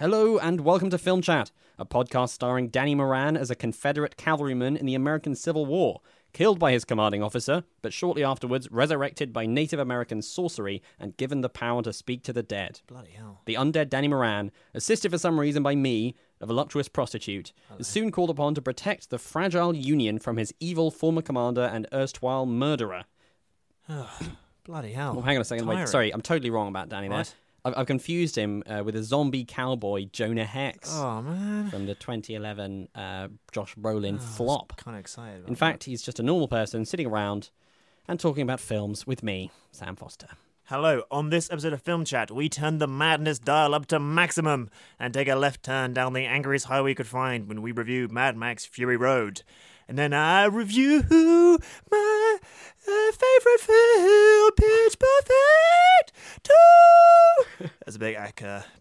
[0.00, 4.76] Hello and welcome to Film Chat, a podcast starring Danny Moran as a Confederate cavalryman
[4.76, 9.44] in the American Civil War, killed by his commanding officer, but shortly afterwards resurrected by
[9.44, 12.80] Native American sorcery and given the power to speak to the dead.
[12.86, 13.40] Bloody hell.
[13.46, 18.12] The undead Danny Moran, assisted for some reason by me, a voluptuous prostitute, is soon
[18.12, 23.06] called upon to protect the fragile Union from his evil former commander and erstwhile murderer.
[24.64, 25.16] Bloody hell.
[25.18, 25.66] Oh, hang on a second.
[25.66, 27.18] Wait, sorry, I'm totally wrong about Danny there.
[27.18, 27.34] What?
[27.68, 31.70] I've, I've confused him uh, with a zombie cowboy, Jonah Hex, Oh, man.
[31.70, 34.76] from the 2011 uh, Josh Brolin flop.
[34.76, 35.38] Kind of excited.
[35.40, 37.50] About In fact, he's just a normal person sitting around
[38.06, 40.28] and talking about films with me, Sam Foster.
[40.64, 41.02] Hello.
[41.10, 45.14] On this episode of Film Chat, we turn the madness dial up to maximum and
[45.14, 48.36] take a left turn down the angriest highway we could find when we review Mad
[48.36, 49.42] Max Fury Road.
[49.88, 52.38] And then I review my
[52.86, 56.12] uh, favorite film, Pitch Perfect
[57.58, 57.70] 2.
[57.86, 58.16] As a big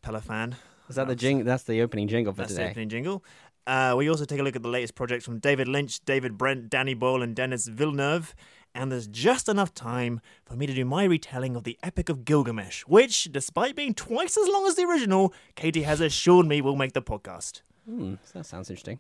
[0.02, 0.58] Pella fan.
[0.90, 1.46] Is that the jing?
[1.46, 2.56] That's the opening jingle for today?
[2.56, 3.24] That's the opening jingle.
[3.66, 6.70] Uh, we also take a look at the latest projects from David Lynch, David Brent,
[6.70, 8.36] Danny Boyle, and Denis Villeneuve.
[8.76, 12.26] And there's just enough time for me to do my retelling of the Epic of
[12.26, 16.76] Gilgamesh, which, despite being twice as long as the original, Katie has assured me will
[16.76, 17.62] make the podcast.
[17.86, 19.00] Hmm, that sounds interesting.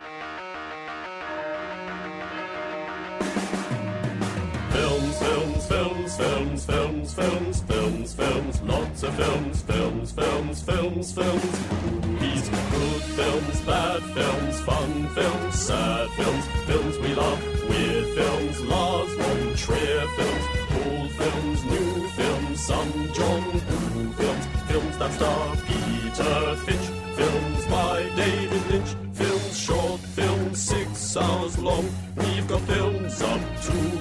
[5.27, 11.59] Films, films, films, films, films, films, films, lots of films, films, films, films, films,
[11.91, 19.13] movies, good films, bad films, fun films, sad films, films we love, weird films, Lars
[19.15, 20.45] von Trier films,
[20.79, 26.87] old films, new films, some John Woo films, films that star Peter Finch,
[27.17, 31.85] films by David Lynch, films short, films six hours long.
[32.15, 33.96] We've got films up to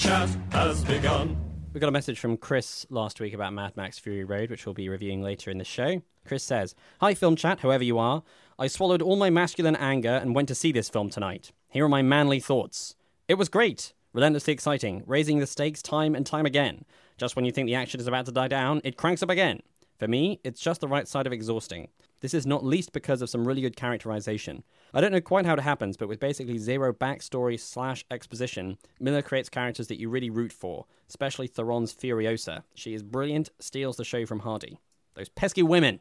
[0.00, 1.36] chat has begun.
[1.74, 4.74] We got a message from Chris last week about Mad Max Fury Road, which we'll
[4.74, 6.00] be reviewing later in the show.
[6.26, 8.22] Chris says, Hi, film chat, whoever you are.
[8.58, 11.52] I swallowed all my masculine anger and went to see this film tonight.
[11.68, 12.96] Here are my manly thoughts.
[13.28, 16.86] It was great, relentlessly exciting, raising the stakes time and time again.
[17.18, 19.60] Just when you think the action is about to die down, it cranks up again.
[19.98, 21.88] For me, it's just the right side of exhausting.
[22.20, 24.62] This is not least because of some really good characterization.
[24.92, 29.22] I don't know quite how it happens, but with basically zero backstory slash exposition, Miller
[29.22, 32.62] creates characters that you really root for, especially Theron's Furiosa.
[32.74, 34.80] She is brilliant, steals the show from Hardy.
[35.14, 36.00] Those pesky women!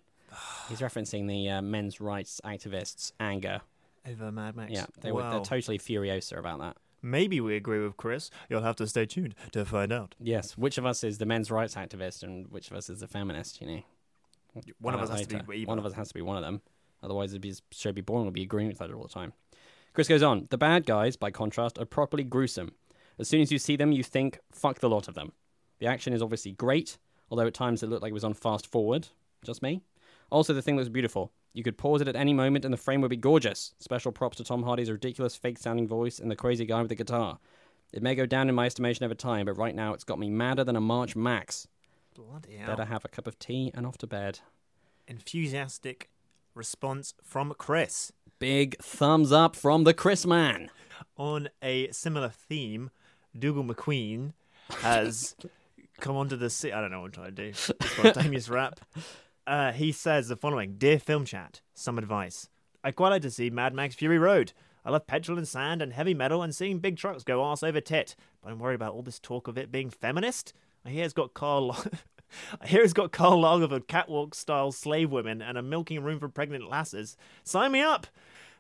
[0.68, 3.62] He's referencing the uh, men's rights activists' anger.
[4.08, 4.72] Over Mad Max.
[4.72, 5.32] Yeah, they were, wow.
[5.32, 6.78] they're totally Furiosa about that.
[7.02, 8.30] Maybe we agree with Chris.
[8.50, 10.16] You'll have to stay tuned to find out.
[10.20, 13.08] Yes, which of us is the men's rights activist and which of us is the
[13.08, 13.82] feminist, you know?
[14.80, 15.72] One of uh, us out has to be evil.
[15.72, 16.62] One of us has to be one of them.
[17.02, 18.26] Otherwise, it'd be should be boring.
[18.26, 19.34] We'll be agreeing with that all the time.
[19.94, 20.48] Chris goes on.
[20.50, 22.74] The bad guys, by contrast, are properly gruesome.
[23.18, 25.34] As soon as you see them, you think, "Fuck the lot of them."
[25.80, 26.98] The action is obviously great,
[27.30, 29.08] although at times it looked like it was on fast forward.
[29.44, 29.82] Just me.
[30.30, 31.32] Also, the thing looks beautiful.
[31.54, 33.74] You could pause it at any moment, and the frame would be gorgeous.
[33.80, 37.40] Special props to Tom Hardy's ridiculous, fake-sounding voice and the crazy guy with the guitar.
[37.92, 40.30] It may go down in my estimation over time, but right now it's got me
[40.30, 41.68] madder than a March Max.
[42.16, 42.68] Bloody hell.
[42.68, 44.40] Better have a cup of tea and off to bed.
[45.08, 46.10] Enthusiastic
[46.54, 48.12] response from Chris.
[48.40, 50.70] Big thumbs up from the Chris man.
[51.18, 52.90] On a similar theme,
[53.38, 54.34] Dougal McQueen
[54.82, 55.36] has
[56.00, 56.74] come onto the scene.
[56.74, 57.54] I don't know what I'm trying to do.
[57.54, 58.80] Spontaneous rap.
[59.48, 62.50] Uh, he says the following Dear Film Chat, some advice.
[62.84, 64.54] I'd quite like to see Mad Max Fury Road.
[64.86, 67.82] I love petrol and sand and heavy metal and seeing big trucks go arse over
[67.82, 70.54] tit, but I'm worried about all this talk of it being feminist.
[70.86, 71.78] I hear it's got Carl.
[72.62, 76.30] I hear it's got Karl Lagerfeld catwalk style slave women and a milking room for
[76.30, 77.18] pregnant lasses.
[77.44, 78.08] Sign me up!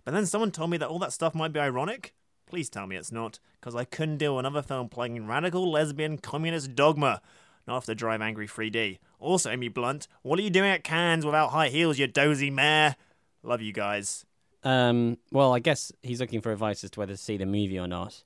[0.06, 2.14] But then someone told me that all that stuff might be ironic.
[2.48, 6.18] Please tell me it's not, because I couldn't deal with another film playing radical lesbian
[6.18, 7.22] communist dogma.
[7.68, 8.98] Not after Drive Angry 3D.
[9.20, 12.96] Also, Amy Blunt, what are you doing at Cannes without high heels, you dozy mare?
[13.44, 14.26] Love you guys.
[14.64, 17.78] Um, well, I guess he's looking for advice as to whether to see the movie
[17.78, 18.24] or not.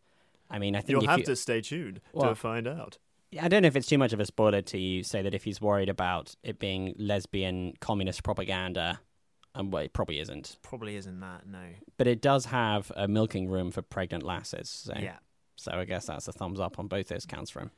[0.49, 2.97] I mean, I think You'll have you, to stay tuned Well- to find out.
[3.41, 5.43] I don't know if it's too much of a spoiler to you say that if
[5.43, 8.99] he's worried about it being lesbian communist propaganda,
[9.55, 10.57] and well, it probably isn't.
[10.61, 11.63] Probably isn't that, no.
[11.97, 14.69] But it does have a milking room for pregnant lasses.
[14.69, 15.17] So, Yeah.
[15.55, 17.71] so I guess that's a thumbs up on both those counts for him.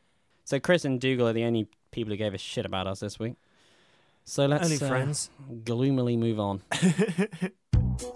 [0.43, 3.19] So Chris and Dougal are the only people who gave a shit about us this
[3.19, 3.35] week.
[4.23, 5.29] So let's Only uh, friends.
[5.63, 6.61] gloomily move on.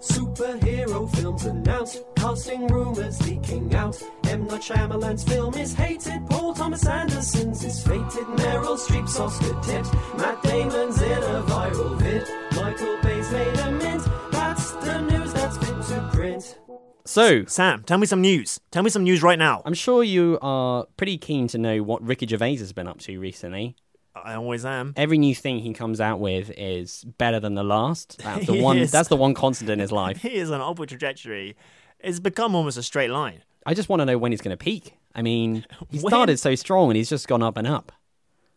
[0.00, 4.00] Superhero films announced, casting rumors leaking out.
[4.24, 4.46] M.
[4.46, 10.42] Night Shyamalan's film is hated, Paul Thomas Anderson's is fated, Meryl Streep's Oscar tipped, Matt
[10.42, 14.02] Damon's in a viral vid, Michael Bay's made a mint.
[14.30, 16.58] That's the news that's fit to print.
[17.04, 18.60] So Sam, tell me some news.
[18.70, 19.62] Tell me some news right now.
[19.64, 23.18] I'm sure you are pretty keen to know what Ricky Gervais has been up to
[23.18, 23.76] recently.
[24.14, 24.92] I always am.
[24.96, 28.18] Every new thing he comes out with is better than the last.
[28.24, 28.78] That's the one.
[28.78, 28.90] is.
[28.90, 30.18] That's the one constant in his life.
[30.22, 31.56] He is on an upward trajectory.
[32.00, 33.42] It's become almost a straight line.
[33.66, 34.96] I just want to know when he's going to peak.
[35.14, 36.10] I mean, he When?
[36.10, 37.92] started so strong and he's just gone up and up.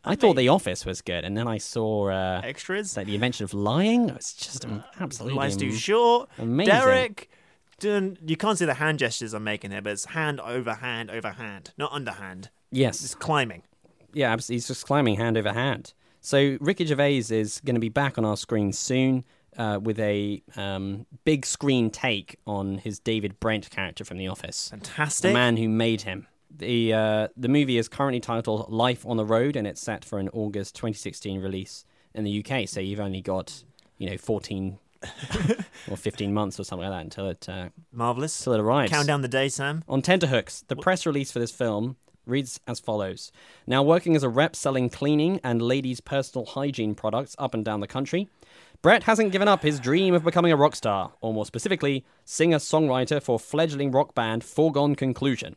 [0.05, 2.97] I, I thought mean- The Office was good, and then I saw uh, Extras.
[2.97, 4.09] like the invention of lying.
[4.09, 6.29] It's just um, absolutely Life's too short.
[6.37, 6.73] amazing.
[6.73, 7.29] Derek.
[7.79, 11.09] Doing, you can't see the hand gestures I'm making here, but it's hand over hand
[11.11, 12.49] over hand, not underhand.
[12.71, 13.63] Yes, It's climbing.
[14.13, 15.93] Yeah, abs- he's just climbing hand over hand.
[16.21, 19.25] So Ricky Gervais is going to be back on our screen soon
[19.57, 24.69] uh, with a um, big screen take on his David Brent character from The Office.
[24.69, 25.29] Fantastic.
[25.29, 26.27] the man who made him.
[26.55, 30.19] The uh, the movie is currently titled Life on the Road, and it's set for
[30.19, 31.83] an August 2016 release
[32.13, 32.69] in the UK.
[32.69, 33.63] So you've only got
[33.97, 34.77] you know 14
[35.89, 38.39] or 15 months or something like that until it uh, Marvelous.
[38.39, 38.91] until it arrives.
[38.91, 39.83] Count down the day, Sam.
[39.89, 43.31] On tenterhooks, the press release for this film reads as follows
[43.67, 47.79] Now, working as a rep selling cleaning and ladies' personal hygiene products up and down
[47.79, 48.29] the country,
[48.81, 52.57] Brent hasn't given up his dream of becoming a rock star, or more specifically, singer
[52.57, 55.55] songwriter for fledgling rock band Foregone Conclusion.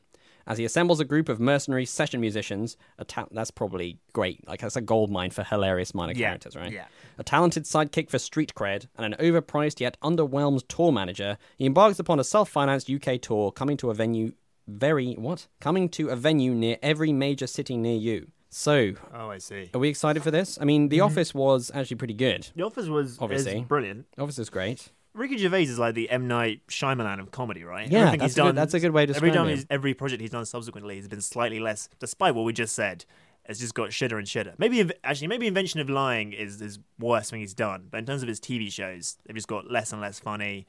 [0.48, 4.46] As he assembles a group of mercenary session musicians, a ta- that's probably great.
[4.46, 6.70] Like, that's a gold mine for hilarious minor Yeah, characters, right?
[6.70, 6.84] yeah.
[7.18, 11.98] A talented sidekick for street cred and an overpriced yet underwhelmed tour manager, he embarks
[11.98, 14.34] upon a self-financed UK tour coming to a venue
[14.66, 15.46] very what?
[15.60, 18.28] Coming to a venue near every major city near you.
[18.50, 19.70] So, Oh, I see.
[19.74, 20.58] are we excited for this?
[20.60, 20.88] I mean, Mm-hmm.
[20.90, 22.48] The Office was actually pretty good.
[22.56, 23.58] The Office was Obviously.
[23.58, 24.06] is brilliant.
[24.18, 24.88] Office is great.
[25.14, 27.90] Ricky Gervais is like the M Night Shyamalan of comedy, right?
[27.90, 29.56] Yeah, that's he's a good- done, that's a good way to Every describe time him.
[29.56, 33.04] he's, every project he's done subsequently has been slightly less, despite what we just said.
[33.48, 34.54] It's just got shitter and shitter.
[34.58, 37.86] Maybe actually, maybe Invention of Lying is is worst thing he's done.
[37.90, 40.66] But in terms of his TV shows, they've just got less and less funny,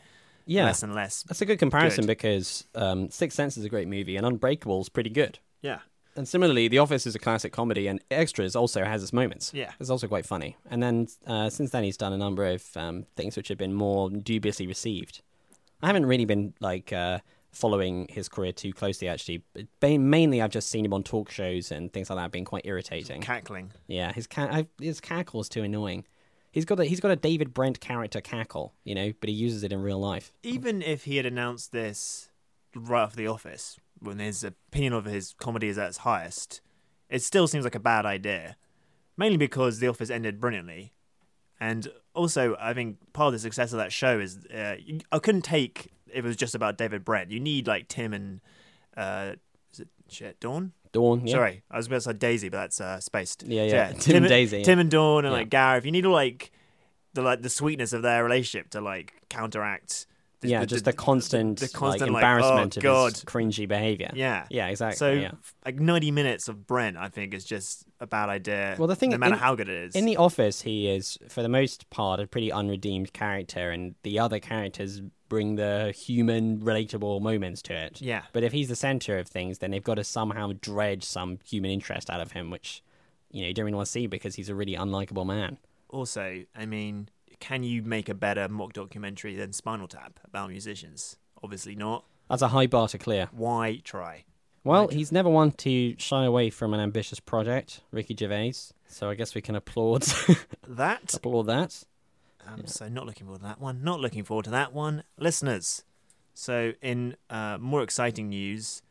[0.47, 1.23] Yeah, less and less.
[1.23, 2.07] that's a good comparison Good.
[2.17, 5.39] because um, Sixth Sense is a great movie and Unbreakable is pretty good.
[5.61, 5.79] Yeah,
[6.15, 9.51] And similarly, The Office is a classic comedy, and Extras also has its moments.
[9.53, 9.71] Yeah.
[9.79, 10.55] it's also quite funny.
[10.69, 13.73] And then uh, since then, he's done a number of um, things which have been
[13.73, 15.21] more dubiously received.
[15.81, 17.19] I haven't really been like uh,
[17.51, 19.43] following his career too closely, actually.
[19.79, 22.65] But mainly, I've just seen him on talk shows and things like that, being quite
[22.65, 23.21] irritating.
[23.21, 23.71] cackling.
[23.87, 26.05] yeah, his ca- I, his cackle is too annoying.
[26.57, 29.63] He's got a he's got a David Brent character cackle, you know, but he uses
[29.63, 30.33] it in real life.
[30.41, 32.29] Even if he had announced this
[32.73, 36.61] right off the office, when his opinion of his comedy is at its highest,
[37.11, 38.57] it still seems like a bad idea.
[39.17, 40.93] Mainly because the office ended brilliantly,
[41.59, 44.77] and also I think part of the success of that show is uh,
[45.11, 47.29] I couldn't take if it was just about David Brent.
[47.29, 48.41] You need like Tim and
[48.97, 49.33] uh,
[49.71, 50.71] is it shit Dawn?
[50.91, 51.33] Dawn, yeah.
[51.33, 53.43] Sorry, I was about to say Daisy, but that's uh, spaced.
[53.43, 53.91] Yeah, So, yeah.
[53.93, 54.63] Tim and Daisy, yeah.
[54.63, 55.39] Tim and Dawn, and Yeah.
[55.39, 55.85] like Gareth.
[55.85, 56.51] You need like
[57.13, 60.05] the like the sweetness of their relationship to like counteract.
[60.41, 64.11] The, yeah, just the, constant, the constant like, like, embarrassment oh, of his cringy behavior.
[64.13, 64.95] Yeah, yeah, exactly.
[64.97, 65.31] So yeah.
[65.65, 68.75] like ninety minutes of Brent, I think, is just a bad idea.
[68.77, 69.95] Well, the thing- no matter in- how good it is.
[69.95, 74.19] In The Office, he is, for the most part, a pretty unredeemed character, and the
[74.19, 78.01] other characters bring the human, relatable moments to it.
[78.01, 78.23] Yeah.
[78.33, 81.71] But if he's the center of things, then they've got to somehow dredge some human
[81.71, 82.83] interest out of him, which,
[83.31, 85.57] you know, you don't really want to see because he's a really unlikable man.
[85.89, 91.17] also, I mean, can you make a better mock documentary than Spinal Tap about musicians?
[91.43, 92.03] Obviously not.
[92.29, 93.29] That's a high bar to clear.
[93.31, 94.25] Why try?
[94.63, 98.53] Well, he's never one to shy away from an ambitious project, Ricky Gervais.
[98.87, 100.03] So I guess we can applaud
[100.67, 101.83] That applaud that.
[102.47, 103.83] Um, So not looking forward to that one.
[103.83, 105.83] Not looking forward to that one, listeners.
[106.33, 108.81] So in uh, more exciting news,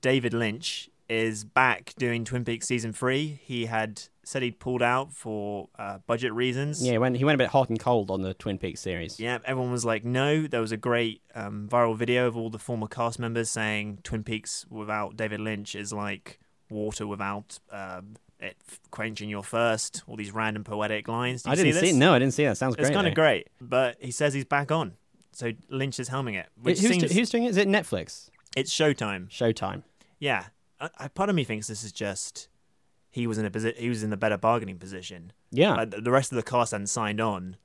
[0.00, 3.40] David Lynch is back doing Twin Peaks season three.
[3.44, 6.82] He had said he'd pulled out for uh, budget reasons.
[6.82, 9.18] Yeah, when he went a bit hot and cold on the Twin Peaks series.
[9.20, 10.46] Yeah, everyone was like, no.
[10.46, 14.22] There was a great um, viral video of all the former cast members saying Twin
[14.22, 16.38] Peaks without David Lynch is like
[16.70, 18.56] water without um, it
[18.90, 20.02] quenching your thirst.
[20.06, 21.44] All these random poetic lines.
[21.44, 21.98] Did I didn't see, see?
[21.98, 22.56] No, I didn't see that.
[22.58, 22.88] Sounds great.
[22.88, 24.94] It's kind of great, but he says he's back on.
[25.32, 27.50] So Lynch is helming it, which who's, seems who's doing it?
[27.50, 28.28] Is it Netflix?
[28.54, 29.30] it's Showtime.
[29.30, 29.82] Showtime.
[30.18, 30.44] Yeah,
[30.80, 32.48] I, I, part of me thinks this is just
[33.10, 35.32] he was in a posi- he was in the better bargaining position.
[35.50, 35.74] Yeah.
[35.74, 37.56] Like, the- rest of the cast hadn't signed on.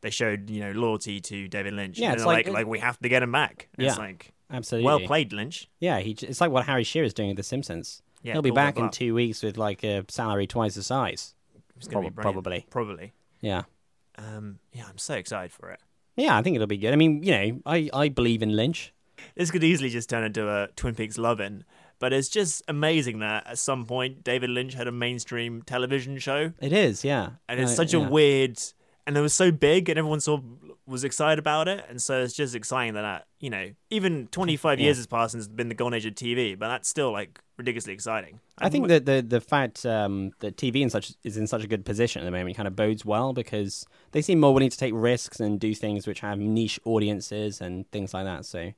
[0.00, 1.98] They showed you know loyalty to David Lynch.
[1.98, 3.68] Yeah, And it's like- like like we have to get him back.
[3.76, 4.04] And It's Yeah.
[4.04, 4.86] like Absolutely.
[4.86, 5.68] well played, Lynch.
[5.80, 8.02] Yeah, he, it's like what Harry Shearer is doing with The Simpsons.
[8.22, 11.34] Yeah, He'll be back in two weeks with like a salary twice the size.
[11.76, 12.66] It's gonna be Prob- probably.
[12.70, 13.12] probably.
[13.40, 13.62] Yeah.
[14.16, 15.80] Um, yeah, I'm so excited for it.
[16.16, 16.92] Yeah, I think it'll be good.
[16.92, 18.92] I mean, you know, I, I believe in Lynch.
[19.36, 21.62] This could easily just turn into a Twin Peaks love-in,
[22.00, 26.52] but it's just amazing that at some point David Lynch had a mainstream television show,
[26.60, 27.30] It is, yeah.
[27.48, 28.00] and it's Uh, such yeah.
[28.04, 28.60] a weird,
[29.08, 30.44] and it was so big, and everyone of
[30.86, 34.78] was excited about it, and so it's just exciting that, that you know, even 25
[34.78, 34.84] Yeah.
[34.84, 37.40] years has passed and it's been the golden age of TV, but that's still like
[37.56, 38.40] ridiculously exciting.
[38.58, 41.66] I think that the the fact um, that TV in such is in such a
[41.66, 44.78] good position at the moment kind of bodes well because they seem more willing to
[44.78, 48.44] take risks and do things which have niche audiences and things like that.
[48.46, 48.72] So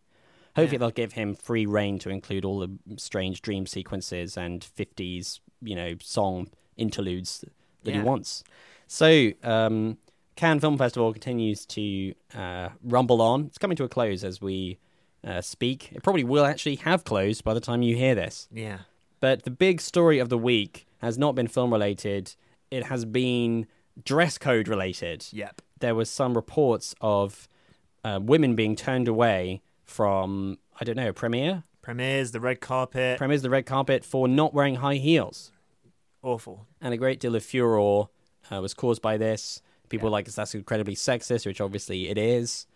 [0.56, 0.78] hopefully Yeah.
[0.78, 5.76] they'll give him free reign to include all the strange dream sequences and fifties you
[5.76, 7.44] know song interludes
[7.84, 8.42] that he wants.
[8.86, 9.96] So um,
[10.40, 13.44] Cannes Film Festival continues to uh, rumble on.
[13.44, 14.78] It's coming to a close as we
[15.22, 15.90] uh, speak.
[15.92, 18.48] It probably will actually have closed by the time you hear this.
[18.50, 18.78] yeah,
[19.20, 22.36] But the big story of the week has not been film related.
[22.70, 23.66] It has been
[24.02, 25.26] dress code related.
[25.30, 27.46] yep, There was some reports of
[28.02, 33.18] uh, women being turned away from I don't know a premiere, premieres, the red carpet,
[33.18, 35.52] premieres the red carpet for not wearing high heels,
[36.22, 36.66] awful.
[36.80, 38.04] and a great deal of furor
[38.50, 39.60] uh, was caused by this.
[39.90, 42.66] People were like that's incredibly sexist, which obviously it is.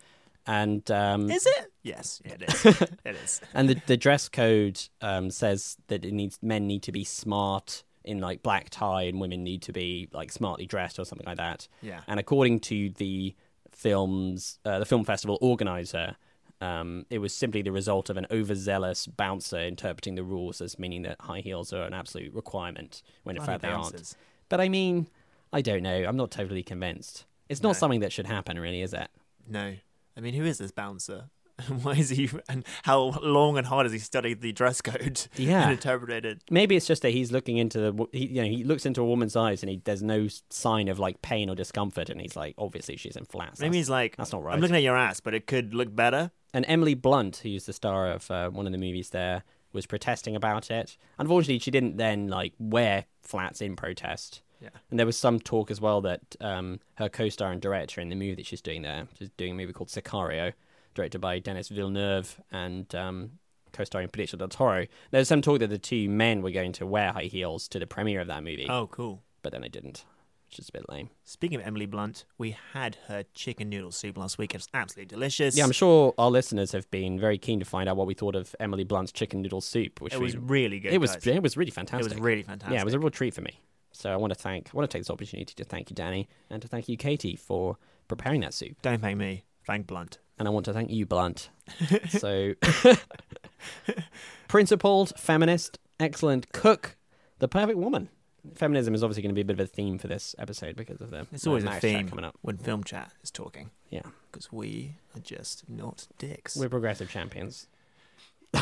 [0.46, 1.72] And um, Is it?
[1.82, 2.64] Yes, it is.
[3.04, 3.40] it is.
[3.54, 7.82] and the, the dress code um, says that it needs men need to be smart
[8.04, 11.38] in like black tie and women need to be like smartly dressed or something like
[11.38, 11.66] that.
[11.80, 12.00] Yeah.
[12.06, 13.34] And according to the
[13.72, 16.16] films, uh, the film festival organizer,
[16.60, 21.02] um, it was simply the result of an overzealous bouncer interpreting the rules as meaning
[21.02, 24.14] that high heels are an absolute requirement when in fact they aren't.
[24.48, 25.08] But I mean,
[25.54, 26.04] I don't know.
[26.06, 27.24] I'm not totally convinced.
[27.48, 27.72] It's not No.
[27.74, 29.08] something that should happen, really, is it?
[29.48, 29.74] No.
[30.16, 31.30] I mean, who is this bouncer?
[31.82, 35.62] Why is he, and how long and hard has he studied the dress code Yeah.
[35.62, 36.42] and interpreted it?
[36.50, 39.04] Maybe it's just that he's looking into the, he, you know, he looks into a
[39.04, 42.56] woman's eyes and he there's no sign of like pain or discomfort, and he's like,
[42.58, 43.60] obviously she's in flats.
[43.60, 44.54] Maybe he's like, that's not right.
[44.54, 46.32] I'm looking at your ass, but it could look better.
[46.52, 50.34] And Emily Blunt, who's the star of uh, one of the movies there, was protesting
[50.34, 50.96] about it.
[51.18, 54.42] Unfortunately, she didn't then like wear flats in protest.
[54.64, 54.70] Yeah.
[54.90, 58.16] And there was some talk as well that um, her co-star and director in the
[58.16, 60.52] movie that she's doing there, she's doing a movie called Sicario,
[60.94, 63.32] directed by Denis Villeneuve and um,
[63.72, 64.86] co-starring Benicio del Toro.
[65.10, 67.78] There was some talk that the two men were going to wear high heels to
[67.78, 69.22] the premiere of that movie, Oh, cool.
[69.42, 70.04] but then they didn't,
[70.48, 71.10] which is a bit lame.
[71.24, 74.54] Speaking of Emily Blunt, we had her chicken noodle soup last week.
[74.54, 75.56] It was absolutely delicious.
[75.56, 78.36] Yeah, I'm sure our listeners have been very keen to find out what we thought
[78.36, 80.92] of Emily Blunt's chicken noodle soup, which It we was really good.
[80.92, 81.26] it was guys.
[81.26, 82.12] it was really fantastic.
[82.12, 82.72] It was really fantastic.
[82.74, 83.58] Yeah, it was a real treat for me.
[83.96, 86.28] So I want to thank I want to take this opportunity to thank you, Danny,
[86.50, 88.76] and to thank you, Katie, for preparing that soup.
[88.82, 89.44] Don't thank me.
[89.66, 90.18] Thank Blunt.
[90.38, 91.48] And I want to thank you, Blunt.
[92.08, 92.54] so
[94.48, 96.96] principled, feminist, excellent cook,
[97.38, 98.08] the perfect woman.
[98.54, 101.00] Feminism is obviously going to be a bit of a theme for this episode because
[101.00, 102.36] of the It's always a theme coming up.
[102.42, 106.54] when Film Chat is talking Yeah, because we are just not dicks.
[106.56, 107.68] we're progressive champions.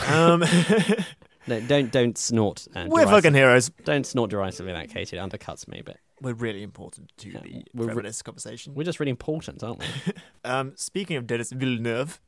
[0.08, 0.44] um,
[1.46, 2.66] No, don't don't snort.
[2.75, 3.70] Uh, we're derisive- fucking heroes.
[3.84, 5.16] Don't snort derisively like that Katie.
[5.16, 8.75] It undercuts me, but We're really important to the we're re- feminist conversation.
[8.75, 9.87] we're just really important, aren't we?
[10.44, 12.20] Um, speaking of Denis Villeneuve,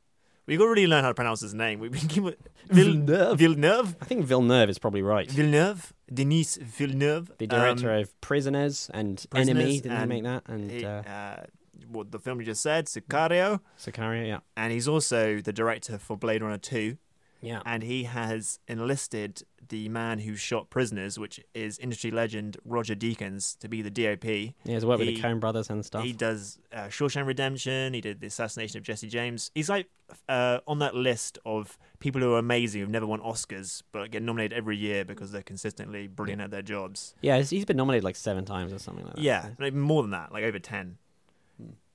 [0.47, 1.79] we got to really learn how to pronounce his name.
[1.79, 2.23] We've been keep
[2.69, 3.37] Villeneuve.
[3.37, 3.95] Villeneuve.
[4.01, 5.29] I think Villeneuve is probably right.
[5.29, 5.91] Villeneuve.
[6.13, 7.31] Denis Villeneuve.
[7.39, 10.43] The director Um, of Prisoners and Prisoners Enemy, didn't he make that?
[10.47, 11.43] And uh, uh,
[11.89, 14.39] what the film you just said, Sicario, Sicario, yeah.
[14.55, 16.97] and he's also the director for Blade Runner 2.
[17.45, 17.61] Yeah.
[17.65, 23.57] and he has enlisted the man who shot Prisoners, which is industry legend Roger Deakins,
[23.59, 24.25] to be the DOP.
[24.25, 26.03] Yeah, he's worked with the Coen brothers and stuff.
[26.03, 27.93] He does uh, Shawshank Redemption.
[27.93, 29.51] He did the assassination of Jesse James.
[29.55, 29.87] He's like
[30.29, 34.21] uh, on that list of people who are amazing who've never won Oscars but get
[34.21, 37.15] nominated every year because they're consistently brilliant at their jobs.
[37.21, 39.21] yeah, he's, he's been nominated like seven times or something like that.
[39.21, 40.97] Yeah, like more than that, like over ten.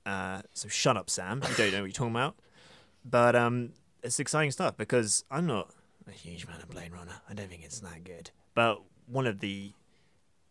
[0.07, 1.43] Uh, so shut up, Sam.
[1.49, 2.37] You don't know what you're talking about.
[3.05, 3.71] But um,
[4.03, 5.71] it's exciting stuff because I'm not
[6.09, 7.21] a huge fan of Blade Runner.
[7.29, 8.31] I don't think it's that good.
[8.55, 9.73] But one of the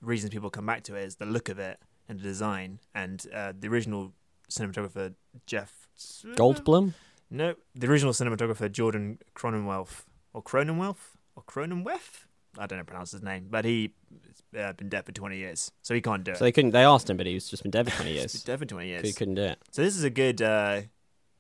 [0.02, 2.80] reasons people come back to it is the look of it and the design.
[2.96, 4.14] And uh, the original
[4.50, 5.14] cinematographer
[5.46, 5.88] Jeff
[6.36, 6.94] Goldblum.
[7.30, 10.04] No, the original cinematographer Jordan Cronenwelf
[10.34, 10.98] or Cronenwelf
[11.36, 12.26] or Cronenweth.
[12.58, 13.94] I don't know how to pronounce his name, but he
[14.58, 16.38] uh, been dead for twenty years, so he can't do it.
[16.38, 16.72] So they couldn't.
[16.72, 18.44] They asked him, but he's just been dead for twenty He's years.
[18.44, 19.06] been dead for twenty years.
[19.06, 19.60] He couldn't do it.
[19.72, 20.82] So this is a good, uh,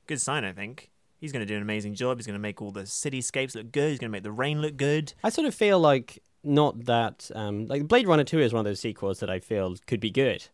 [0.05, 0.91] good sign, I think.
[1.19, 2.17] He's going to do an amazing job.
[2.17, 3.89] He's going to make all the cityscapes look good.
[3.89, 5.13] He's going to make the rain look good.
[5.23, 8.65] I sort of feel like not that um, like Blade Runner Two is one of
[8.65, 10.47] those sequels that I feel could be good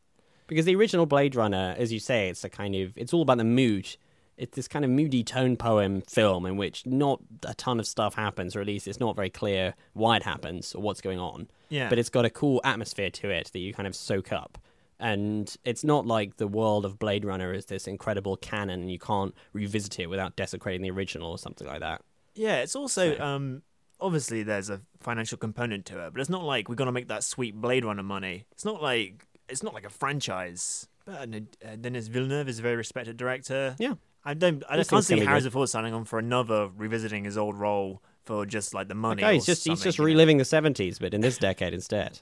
[0.47, 3.37] because the original Blade Runner, as you say, it's a kind of it's all about
[3.37, 3.95] the mood.
[4.37, 8.15] It's this kind of moody tone poem film in which not a ton of stuff
[8.15, 11.47] happens, or at least it's not very clear why it happens or what's going on.
[11.69, 11.87] Yeah.
[11.87, 14.57] But it's got a cool atmosphere to it that you kind of soak up.
[14.99, 18.99] And it's not like the world of Blade Runner is this incredible canon and you
[18.99, 22.01] can't revisit it without desecrating the original or something like that.
[22.33, 23.61] Yeah, it's also um,
[23.99, 27.09] obviously there's a financial component to it, but it's not like we're going to make
[27.09, 28.45] that sweet Blade Runner money.
[28.51, 30.87] It's not like it's not like a franchise.
[31.05, 31.29] But
[31.63, 33.75] uh, Denis Villeneuve is a very respected director.
[33.77, 33.93] Yeah.
[34.23, 34.63] I don't.
[34.67, 35.51] I just can't see Harrison.
[35.51, 39.23] Ford signing on for another revisiting his old role for just like the money.
[39.23, 42.21] Okay, he's just he's just reliving the seventies, but in this decade instead.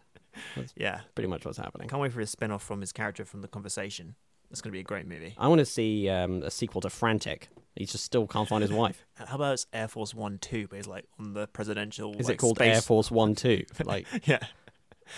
[0.75, 1.87] Yeah, Pretty much what's happening.
[1.87, 4.15] can't wait for his spin off from his character from The Conversation.
[4.51, 5.33] It's going to be a great movie.
[5.37, 7.49] I want to see um, a sequel to Frantic.
[7.75, 9.03] He just still can't find his wife.
[9.15, 12.13] How about it's Air Force One Two, but he's like on the presidential.
[12.17, 12.75] Is like, it called space...
[12.75, 13.63] Air Force One Two?
[13.83, 14.39] Like Yeah,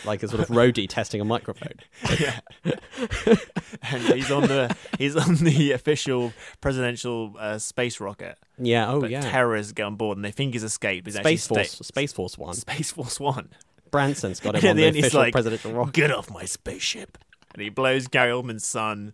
[0.05, 1.73] like a sort of roadie testing a microphone.
[2.17, 2.39] yeah.
[2.63, 8.37] and he's on the he's on the official presidential uh, space rocket.
[8.57, 8.91] Yeah.
[8.91, 9.21] Oh but yeah.
[9.21, 11.07] terrorists get on board and they think he's escaped.
[11.07, 11.71] He's Space Force.
[11.71, 12.53] sta- Space Force One.
[12.53, 13.49] Space Force One.
[13.91, 15.93] Branson's got him on the the end, he's official like, presidential rocket.
[15.93, 17.17] "Get off my spaceship!"
[17.53, 19.13] And he blows Gary Oldman's son.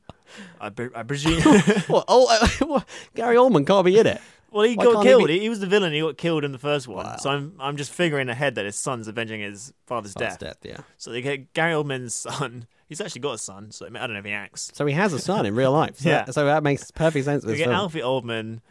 [0.59, 1.41] I, pre- I presume.
[1.87, 2.05] What?
[2.07, 2.87] Oh, what?
[3.15, 4.19] Gary Oldman can't be in it.
[4.49, 5.27] well, he Why got can't he killed.
[5.27, 5.93] be- He, was the villain.
[5.93, 7.19] He got killed in the first one.
[7.19, 10.39] So I'm I'm just figuring ahead that his son's avenging his father's Father's death.
[10.39, 10.77] death, yeah.
[10.97, 12.65] So they get Gary Oldman's son.
[12.87, 13.71] He's actually got a son.
[13.71, 14.71] So I, mean, I don't know if he acts.
[14.73, 15.97] So he has a son in real life.
[15.99, 16.23] So Yeah.
[16.25, 17.43] That, so that makes perfect sense.
[17.43, 17.75] This get film.
[17.75, 18.61] Alfie Oldman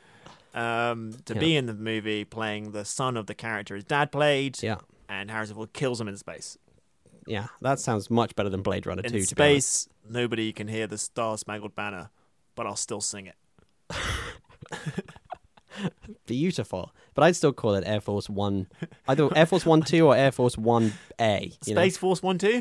[0.55, 4.63] um, to be in the movie playing the son of the character his dad played.
[4.63, 4.77] Yeah.
[5.11, 6.57] And Harrison Ford kills him in space.
[7.27, 7.49] Yeah.
[7.61, 9.25] That sounds much better than Blade Runner In Two.
[9.25, 9.69] to be honest.
[9.83, 12.11] space, nobody can hear the Star Spangled Banner,
[12.55, 13.35] but I'll still sing it.
[16.27, 16.93] Beautiful.
[17.15, 18.69] But I'd still call it Air Force One.
[19.09, 21.53] Either Air Force One Two or Air Force One A.
[21.67, 21.81] you know?
[21.81, 22.61] Space Force 1 2?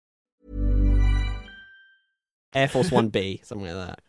[2.53, 4.01] Air Force One B, something like that.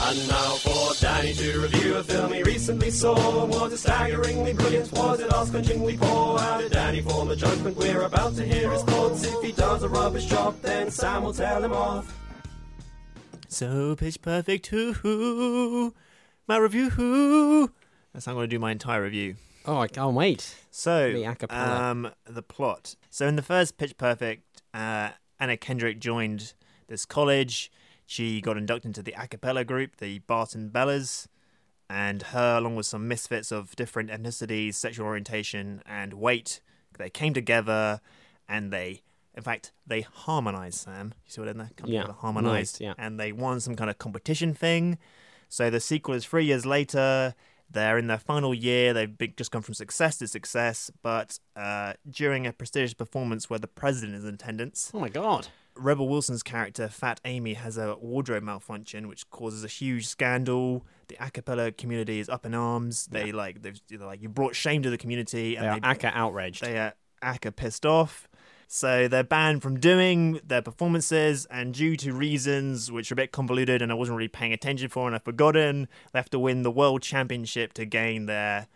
[0.00, 3.44] And now for Danny to review a film he recently saw.
[3.46, 4.92] Was it staggeringly brilliant?
[4.92, 6.38] Was it ass-crunchingly poor?
[6.38, 7.76] How did Danny form a judgment?
[7.76, 9.24] We're about to hear his thoughts.
[9.24, 12.16] If he does a rubbish job, then Sam will tell him off.
[13.48, 14.68] So pitch perfect.
[14.68, 15.92] Hoo
[16.46, 16.90] My review.
[16.90, 17.72] Hoo.
[18.12, 19.34] That's how I'm going to do my entire review.
[19.66, 20.54] Oh, I can't wait.
[20.70, 22.94] So, The um, the plot.
[23.10, 26.54] So, in the first Pitch Perfect, uh, Anna Kendrick joined
[26.86, 27.70] this college.
[28.10, 31.26] She got inducted into the a cappella group, the Barden Bellas,
[31.90, 36.62] and her, along with some misfits of different ethnicities, sexual orientation, and weight,
[36.98, 38.00] they came together
[38.48, 39.02] and they,
[39.36, 40.78] in fact, they harmonized.
[40.80, 41.70] Sam, you see what I did there?
[41.76, 42.94] Come Yeah, together, harmonized, nice, yeah.
[42.96, 44.96] and they won some kind of competition thing.
[45.50, 47.34] So the sequel is three years later.
[47.70, 48.94] They're in their final year.
[48.94, 50.90] They've been, just gone from success to success.
[51.02, 55.48] But uh, during a prestigious performance where the president is in attendance, Oh my god.
[55.78, 60.84] Rebel Wilson's character, Fat Amy, has a wardrobe malfunction, which causes a huge scandal.
[61.08, 63.06] The a cappella community is up in arms.
[63.06, 65.84] They like they've they're like you brought shame to the community, and They are and
[65.84, 66.62] Aca outraged.
[66.64, 68.28] they are Aca pissed off.
[68.70, 73.32] So they're banned from doing their performances, and due to reasons which are a bit
[73.32, 76.64] convoluted and I wasn't really paying attention for and I've forgotten, they have to win
[76.64, 78.66] the world championship to gain their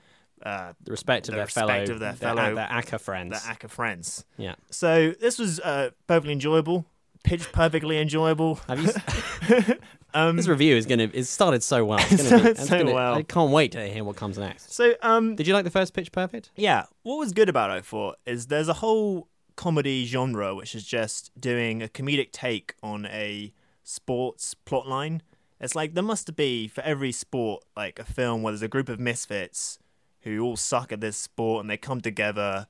[0.44, 3.42] uh, the respect of the their respect fellow, of their their, fellow- their Aca friends.
[3.42, 4.24] their Aca friends.
[4.38, 4.54] yeah.
[4.70, 6.86] So this was uh, perfectly enjoyable,
[7.22, 8.56] pitched perfectly enjoyable.
[8.68, 9.74] Have you?
[10.14, 11.08] Um, this review is gonna.
[11.12, 11.98] It started so well.
[12.10, 13.14] It's gonna be, it's so gonna- well.
[13.14, 14.70] I can't wait to hear what comes next.
[14.70, 16.50] So um, Did you like the first Pitch Perfect?
[16.54, 20.74] Yeah, what was good about it, I thought, is there's a whole comedy genre which
[20.74, 23.54] is just doing a comedic take on a
[23.84, 25.20] sports plotline.
[25.60, 28.90] It's like there must be for every sport like a film where there's a group
[28.90, 29.78] of misfits
[30.22, 32.66] who all suck at this sport and they come together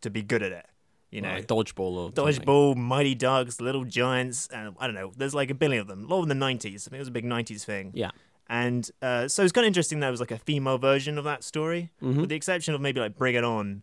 [0.00, 0.66] to be good at it.
[1.14, 2.44] You know, Like dodgeball or something.
[2.44, 5.12] Dodgeball, Mighty Ducks, Little Giants, and I don't know.
[5.16, 6.04] There's like a billion of them.
[6.04, 6.66] A lot in the 90s.
[6.86, 7.92] I think it was a big 90s thing.
[7.94, 8.10] Yeah.
[8.48, 11.24] And uh, so it's kind of interesting that it was like a female version of
[11.24, 12.20] that story, Mm-hmm.
[12.22, 13.82] with the exception of maybe like Bring It On.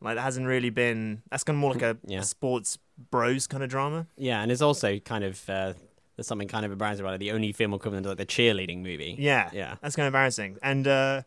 [0.00, 1.22] Like that hasn't really been.
[1.30, 2.20] That's kind of more like a, Yeah.
[2.20, 2.78] a sports
[3.10, 4.06] bros kind of drama.
[4.16, 5.74] Yeah, and it's also kind of uh,
[6.16, 7.18] there's something kind of embarrassing about it.
[7.18, 9.16] The only film equivalent to like the cheerleading movie.
[9.18, 9.74] Yeah, Yeah.
[9.82, 10.56] That's kind of embarrassing.
[10.62, 11.22] And uh,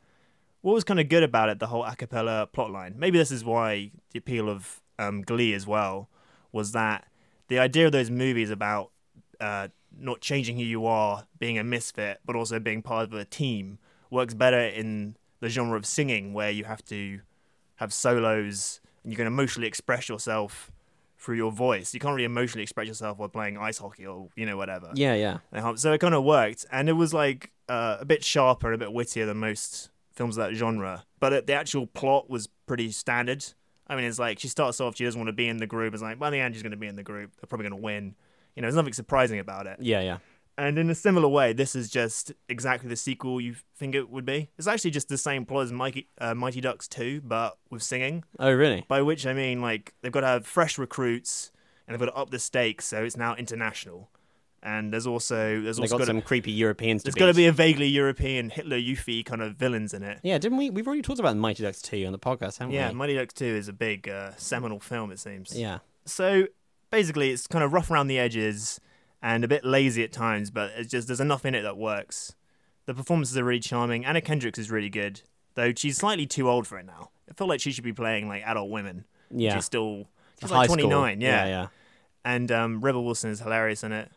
[0.62, 2.96] what was kind of good about it, the whole a cappella plotline.
[2.96, 6.10] Maybe this is why the appeal of um, Glee as well
[6.52, 7.08] was that
[7.48, 8.92] the idea of those movies about
[9.40, 13.26] uh, not changing who you are, being a misfit, but also being part of a
[13.26, 17.20] team works better in the genre of singing, where you have to
[17.76, 20.72] have solos and you can emotionally express yourself
[21.18, 21.94] through your voice.
[21.94, 24.92] You can't really emotionally express yourself while playing ice hockey or you know whatever.
[24.94, 25.76] Yeah, yeah.
[25.76, 28.86] So it kind of worked, and it was like uh, a bit sharper and a
[28.86, 31.06] bit wittier than most films of that genre.
[31.20, 33.46] But it, the actual plot was pretty standard.
[33.88, 35.94] I mean, it's like she starts off, she doesn't want to be in the group.
[35.94, 37.32] It's like, by the end, she's going to be in the group.
[37.40, 38.16] They're probably going to win.
[38.56, 39.78] You know, there's nothing surprising about it.
[39.80, 40.18] Yeah, yeah.
[40.58, 44.26] And in a similar way, this is just exactly the sequel you think it would
[44.26, 44.52] be.
[44.58, 48.24] It's actually just the same plot as Mighty, uh, Mighty Ducks 2, but with singing.
[48.38, 48.86] Oh, really?
[48.88, 51.52] By which I mean, like, they've got to have fresh recruits
[51.88, 54.10] and they've got to up the stakes, so it's now international.
[54.66, 57.34] And there's also there's They also got got some creepy Europeans to there's got to
[57.34, 60.22] be a vaguely European Hitler Yuffie kind of villains in it.
[60.24, 60.70] Yeah, didn't we?
[60.70, 62.92] We've already talked about Mighty Ducks 2 on the podcast, haven't Yeah, we?
[62.92, 65.58] Yeah, Mighty Ducks 2 is a big uh, seminal film, it seems.
[65.60, 65.80] Yeah.
[66.06, 66.48] So
[66.92, 68.80] basically, it's kind of rough around the edges
[69.22, 72.34] and a bit lazy at times, but it's just there's enough in it that works.
[72.86, 74.06] The performances are really charming.
[74.06, 75.22] Anna Kendricks is really good,
[75.56, 77.10] though she's slightly too old for it now.
[77.30, 79.04] I feel like she should be playing like adult women.
[79.30, 79.56] Yeah.
[79.56, 80.08] she's still
[80.40, 80.76] she's like school.
[80.78, 81.20] 29.
[81.20, 81.68] Yeah, yeah.
[82.24, 84.10] And um, Rebel Wilson is hilarious in it,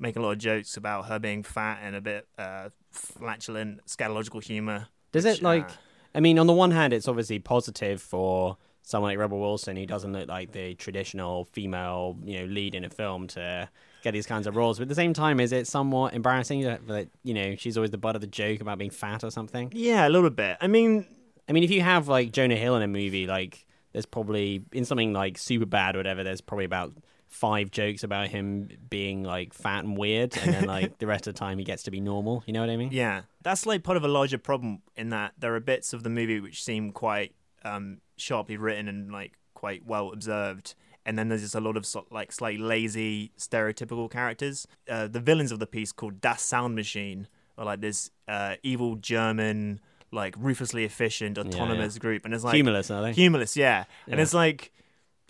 [0.00, 4.42] making a lot of jokes about her being fat and a bit uh, flatulent, scatological
[4.42, 4.88] humor.
[5.12, 5.68] Does which, it like?
[5.68, 5.74] uh,
[6.14, 9.86] I mean, on the one hand, it's obviously positive for someone like Rebel Wilson who
[9.86, 13.68] doesn't look like the traditional female, you know, lead in a film to
[14.02, 14.78] get these kinds of roles.
[14.78, 17.90] But at the same time, is it somewhat embarrassing that, that you know she's always
[17.90, 19.72] the butt of the joke about being fat or something?
[19.74, 20.56] yeah, a little bit.
[20.60, 21.06] I mean,
[21.48, 24.84] I mean, if you have like Jonah Hill in a movie, like there's probably in
[24.84, 26.92] something like super bad or whatever, there's probably about
[27.30, 31.34] five jokes about him being like fat and weird, and then like the rest of
[31.34, 32.42] the time he gets to be normal.
[32.46, 32.90] You know what I mean?
[32.92, 36.10] Yeah, that's like part of a larger problem in that there are bits of the
[36.10, 40.74] movie which seem quite um, sharply written and like quite well observed,
[41.06, 44.66] and then there's just a lot of like slightly lazy, stereotypical characters.
[44.88, 48.96] Uh, the villains of the piece called Das Sound Machine are like this uh, evil
[48.96, 53.12] German, like ruthlessly efficient, autonomous group, and it's like Humorless, are they?
[53.12, 54.72] Humorless, yeah, and it's like.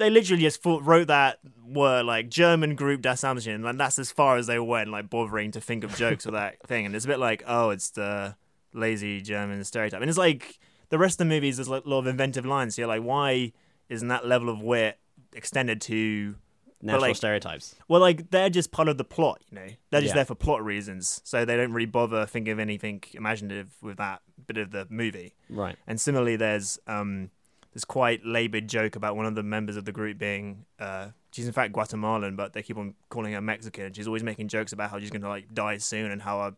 [0.01, 4.11] They literally just thought, wrote that word like German group Das Sound and that's as
[4.11, 6.87] far as they went, like bothering to think of jokes or that thing.
[6.87, 8.35] And it's a bit like, oh, it's the
[8.73, 10.01] lazy German stereotype.
[10.01, 10.59] And it's like
[10.89, 12.75] the rest of the movies, there's like a lot of inventive lines.
[12.75, 13.53] So you're like, why
[13.89, 14.99] isn't that level of wit
[15.35, 16.35] extended to
[16.83, 17.77] Natural like- stereotypes.
[17.89, 19.67] well, like they're just part of the plot, you know.
[19.91, 20.21] They're just Yeah.
[20.21, 24.23] there for plot reasons, so they don't really bother thinking of anything imaginative with that
[24.47, 25.35] bit of the movie.
[25.51, 25.77] Right.
[25.87, 27.31] And similarly, there's um,
[27.73, 31.47] this quite laboured joke about one of the members of the group being uh, she's
[31.47, 33.85] in fact Guatemalan, but they keep on calling her Mexican.
[33.87, 36.41] and She's always making jokes about how she's going to like die soon and how
[36.41, 36.55] her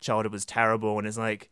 [0.00, 1.50] childhood was terrible, and it's like,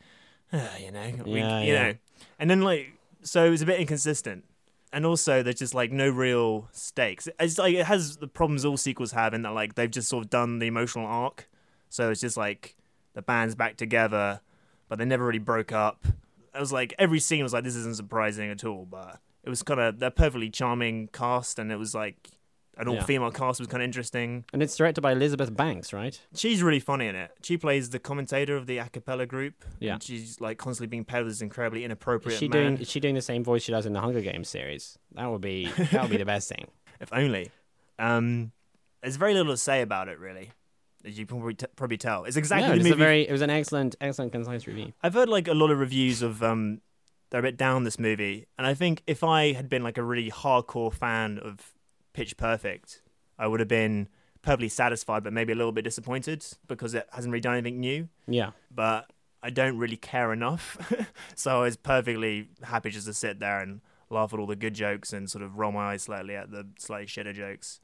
[0.53, 1.95] ah, you know, we, Yeah, you know,
[2.39, 4.45] and then like so it's a bit inconsistent.
[4.95, 7.27] And also, there's just like no real stakes.
[7.41, 10.25] It's like it has the problems all sequels have in that like they've just sort
[10.25, 11.49] of done the emotional arc.
[11.89, 12.77] So it's just like
[13.15, 14.41] the band's back together,
[14.89, 16.05] but they never really broke up.
[16.55, 19.63] It was like every scene was like this isn't surprising at all, but it was
[19.63, 22.31] kind of they're perfectly charming cast, and it was like
[22.79, 24.45] an all female cast was kind of interesting.
[24.53, 26.19] And it's directed by Elizabeth Banks, right?
[26.35, 27.31] She's really funny in it.
[27.43, 29.65] She plays the commentator of the a cappella group.
[29.79, 29.95] Yeah.
[29.95, 32.63] and she's like constantly being paired with this incredibly inappropriate Is she man.
[32.63, 32.79] doing?
[32.79, 34.99] Is she doing the same voice she does in the Hunger Games series?
[35.15, 36.67] That would be that would be the best thing.
[37.01, 37.51] if only.
[37.99, 38.53] Um,
[39.03, 40.51] there's very little to say about it, really.
[41.05, 42.99] As you probably, t- probably tell, it's exactly no, the movie.
[42.99, 43.29] very.
[43.29, 44.93] It was an excellent, excellent, concise review.
[45.03, 46.81] I've heard like a lot of reviews of um,
[47.31, 50.03] they're a bit down this movie, and I think if I had been like a
[50.03, 51.73] really hardcore fan of
[52.13, 53.03] Pitch Perfect,
[53.39, 54.09] I would have been
[54.43, 58.09] perfectly satisfied, but maybe a little bit disappointed because it hasn't really done anything new.
[58.27, 58.51] Yeah.
[58.71, 59.11] But
[59.43, 60.77] I don't really care enough,
[61.35, 64.75] so I was perfectly happy just to sit there and laugh at all the good
[64.75, 67.81] jokes and sort of roll my eyes slightly at the slightly shitter jokes.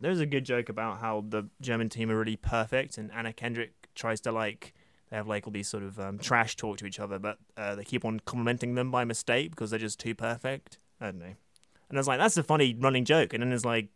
[0.00, 3.72] There's a good joke about how the German team are really perfect, and Anna Kendrick
[3.94, 4.74] tries to like
[5.10, 7.74] they have like all these sort of um, trash talk to each other, but uh,
[7.74, 10.78] they keep on complimenting them by mistake because they're just too perfect.
[11.00, 11.34] I don't know.
[11.88, 13.32] And I was like, that's a funny running joke.
[13.32, 13.88] And then there's like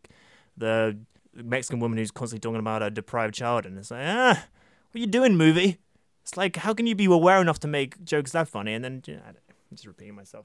[0.57, 0.99] the
[1.35, 4.45] Mexican woman who's constantly talking about a deprived child, and it's like, ah,
[4.91, 5.79] what are you doing, movie?
[6.23, 8.75] It's like, how can you be aware enough to make jokes that funny?
[8.75, 10.45] And then, you know, I I'm just repeating myself.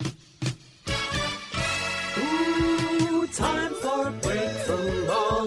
[2.18, 4.12] Ooh, time for a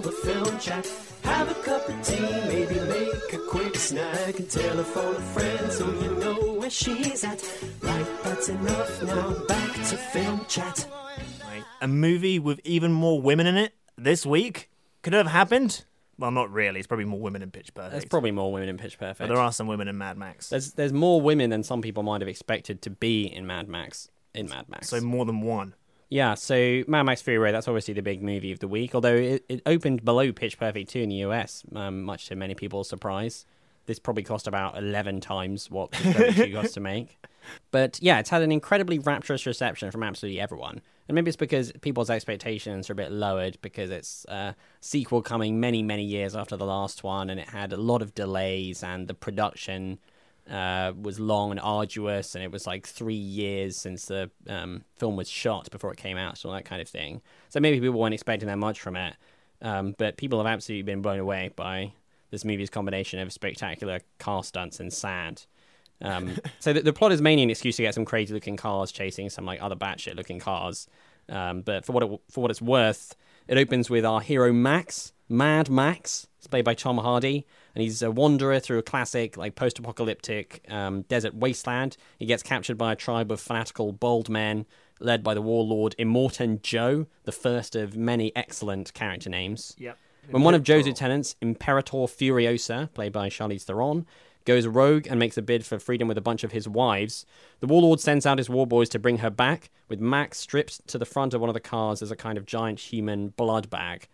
[0.01, 0.91] from all the film chat.
[1.23, 5.87] Have a cup of tea, maybe make a quick snack and telephone a friend so
[5.87, 7.43] you know where she's at.
[7.81, 9.35] Right, that's enough now.
[9.47, 10.89] Back to film chat.
[11.45, 11.65] Right.
[11.83, 14.71] A movie with even more women in it this week
[15.03, 15.85] could it have happened.
[16.19, 16.81] Well, not really.
[16.81, 17.93] It's probably more women in Pitch Perfect.
[17.93, 19.21] There's probably more women in Pitch Perfect.
[19.21, 20.51] but there are some women in Mad Max.
[20.51, 24.09] There's there's more women than some people might have expected to be in Mad Max.
[24.35, 24.89] In Mad Max.
[24.89, 25.75] So more than one.
[26.11, 29.15] Yeah, so Mad Max Fury Road, that's obviously the big movie of the week, although
[29.15, 32.89] it, it opened below Pitch Perfect 2 in the US, um, much to many people's
[32.89, 33.47] surprise.
[33.87, 37.17] This probably cost about 11 times what Pitch Perfect 2 cost to make.
[37.71, 40.81] But yeah, it's had an incredibly rapturous reception from absolutely everyone.
[41.07, 45.61] And maybe it's because people's expectations are a bit lowered because it's a sequel coming
[45.61, 49.07] many, many years after the last one, and it had a lot of delays, and
[49.07, 50.01] the production
[50.51, 55.17] uh, was long and arduous, and it was like three years since the um, film
[55.17, 57.23] was shot before it came out, so all that kind of thing.
[57.49, 59.15] So maybe people weren't expecting that much from it,
[59.63, 61.93] um, but people have absolutely been blown away by
[62.31, 65.47] this movie's combination of spectacular car stunts and sand.
[66.03, 68.91] Um, so the, the plot is mainly an excuse to get some crazy looking cars
[68.91, 70.89] chasing some like other batshit looking cars.
[71.29, 73.15] Um, but for what it, for what it's worth,
[73.47, 76.27] it opens with our hero Max, Mad Max.
[76.39, 81.03] It's played by Tom Hardy, and he's a wanderer through a classic like post-apocalyptic um,
[81.03, 81.97] desert wasteland.
[82.19, 84.67] He gets captured by a tribe of fanatical bald men
[85.01, 89.75] led by the warlord Immortan Joe, the first of many excellent character names.
[89.79, 89.99] Yep.
[90.31, 94.07] When one of Joe's lieutenants, Imperator Furiosa, played by Charlize Theron,
[94.45, 97.27] goes rogue and makes a bid for freedom with a bunch of his wives,
[97.61, 100.99] the warlord sends out his war boys to bring her back, with Max stripped to
[100.99, 104.09] the front of one of the cars as a kind of giant human blood bag.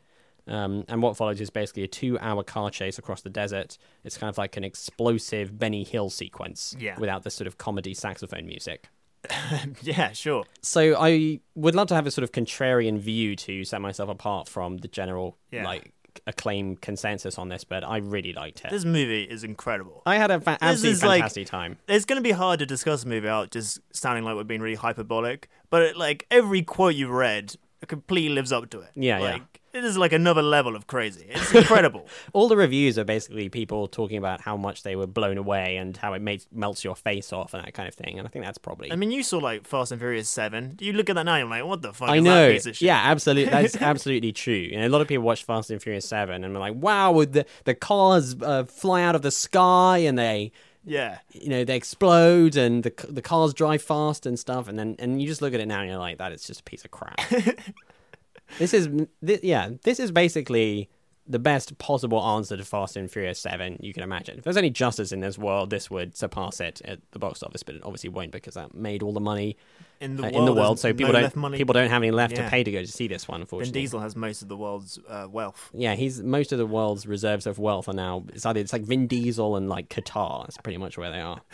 [0.49, 3.79] Um, and what follows is basically a two hour car chase across the desert.
[4.05, 6.99] It's kind of like an explosive Benny Hill sequence Yeah.
[6.99, 8.89] without the sort of comedy saxophone music.
[9.83, 10.45] Yeah, sure.
[10.63, 14.49] So I would love to have a sort of contrarian view to set myself apart
[14.49, 15.65] from the general Yeah.
[15.65, 15.93] like
[16.27, 18.71] acclaim consensus on this, but I really liked it.
[18.71, 20.03] This movie is incredible.
[20.07, 21.79] I had a fa- absolutely is like- fantastic time.
[21.89, 24.63] It's going to be hard to discuss a movie out just sounding like we're being
[24.63, 27.57] really hyperbolic, but it, like every quote you've read
[27.87, 28.91] completely lives up to it.
[28.95, 29.39] Yeah, yeah.
[29.77, 31.27] It is like another level of crazy.
[31.29, 32.07] It's incredible.
[32.33, 35.97] All the reviews are basically people talking about how much they were blown away and
[35.97, 38.19] how it makes melts your face off and that kind of thing.
[38.19, 38.91] And I think that's probably.
[38.91, 40.77] I mean, you saw like Fast and Furious Seven.
[40.81, 42.09] You look at that now, and you're like, what the fuck?
[42.09, 42.47] I is know.
[42.49, 42.87] That piece of shit?
[42.87, 43.51] Yeah, absolutely.
[43.51, 44.55] That's absolutely true.
[44.55, 47.13] You know, a lot of people watch Fast and Furious Seven and they're like, "Wow,
[47.13, 50.53] would the the cars uh, fly out of the sky and they,
[50.85, 51.19] Yeah.
[51.33, 55.21] you know, they explode and the the cars drive fast and stuff." And then and
[55.21, 56.91] you just look at it now and you're like, "That is just a piece of
[56.91, 57.21] crap."
[58.59, 58.89] this is
[59.23, 60.89] yeah, this is basically
[61.29, 64.39] the best possible answer to Fast and Furious Seven you can imagine.
[64.39, 67.65] If there's any justice in this world, this would surpass it at the box office,
[67.65, 69.57] but it obviously won't because that made all the money
[70.01, 71.59] In the uh, world, in the world, so people no don't money.
[71.59, 72.45] people don't have any left Yeah.
[72.45, 73.41] to pay to go to see this one.
[73.41, 75.69] Unfortunately, Vin Diesel has most of the world's uh, wealth.
[75.75, 78.23] yeah, he's most of the world's reserves of wealth are now.
[78.29, 80.43] It's either it's like Vin Diesel and like Qatar.
[80.45, 81.41] That's pretty much where they are.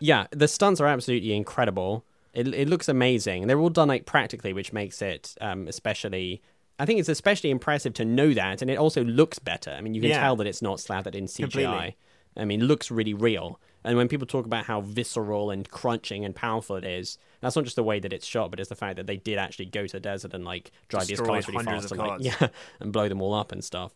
[0.00, 2.04] Yeah, the stunts are absolutely incredible.
[2.34, 3.46] It it looks amazing.
[3.46, 6.42] They're all done like practically, which makes it um, especially.
[6.78, 9.70] I think it's especially impressive to know that, and it also looks better.
[9.70, 10.20] I mean, you can Yeah.
[10.20, 11.42] tell that it's not slathered in CGI.
[11.42, 11.96] Completely.
[12.36, 13.60] I mean, it looks really real.
[13.84, 17.64] And when people talk about how visceral and crunching and powerful it is, that's not
[17.64, 19.86] just the way that it's shot, but it's the fact that they did actually go
[19.86, 22.48] to the desert and like drive these cars really fast and like, yeah,
[22.80, 23.92] and blow them all up and stuff.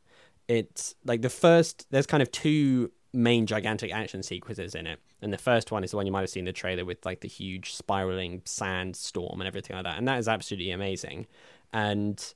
[0.46, 1.86] It's like the first.
[1.90, 5.90] There's kind of two main gigantic action sequences in it, and the first one is
[5.90, 9.40] the one you might have seen the trailer with like the huge spiraling sand storm
[9.40, 11.26] and everything like that, and that is absolutely amazing.
[11.72, 12.34] And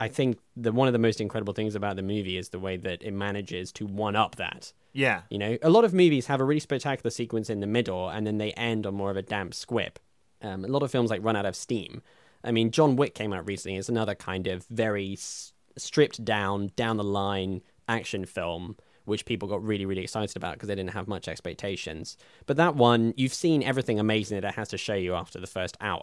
[0.00, 2.76] I think the one of the most incredible things about the movie is the way
[2.78, 4.72] that it manages to one up that.
[4.92, 5.22] Yeah.
[5.30, 8.26] You know, a lot of movies have a really spectacular sequence in the middle, and
[8.26, 9.98] then they end on more of a damp squib.
[10.42, 12.02] Um, a lot of films like run out of steam.
[12.42, 13.78] I mean, John Wick came out recently.
[13.78, 19.48] It's another kind of very s- stripped down, down the line action film, which people
[19.48, 22.16] got really, really excited about because they didn't have much expectations.
[22.46, 25.46] But that one, you've seen everything amazing that it has to show you after the
[25.46, 26.02] first hour.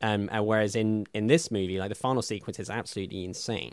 [0.00, 3.72] Um, and whereas in in this movie, like the final sequence is absolutely insane.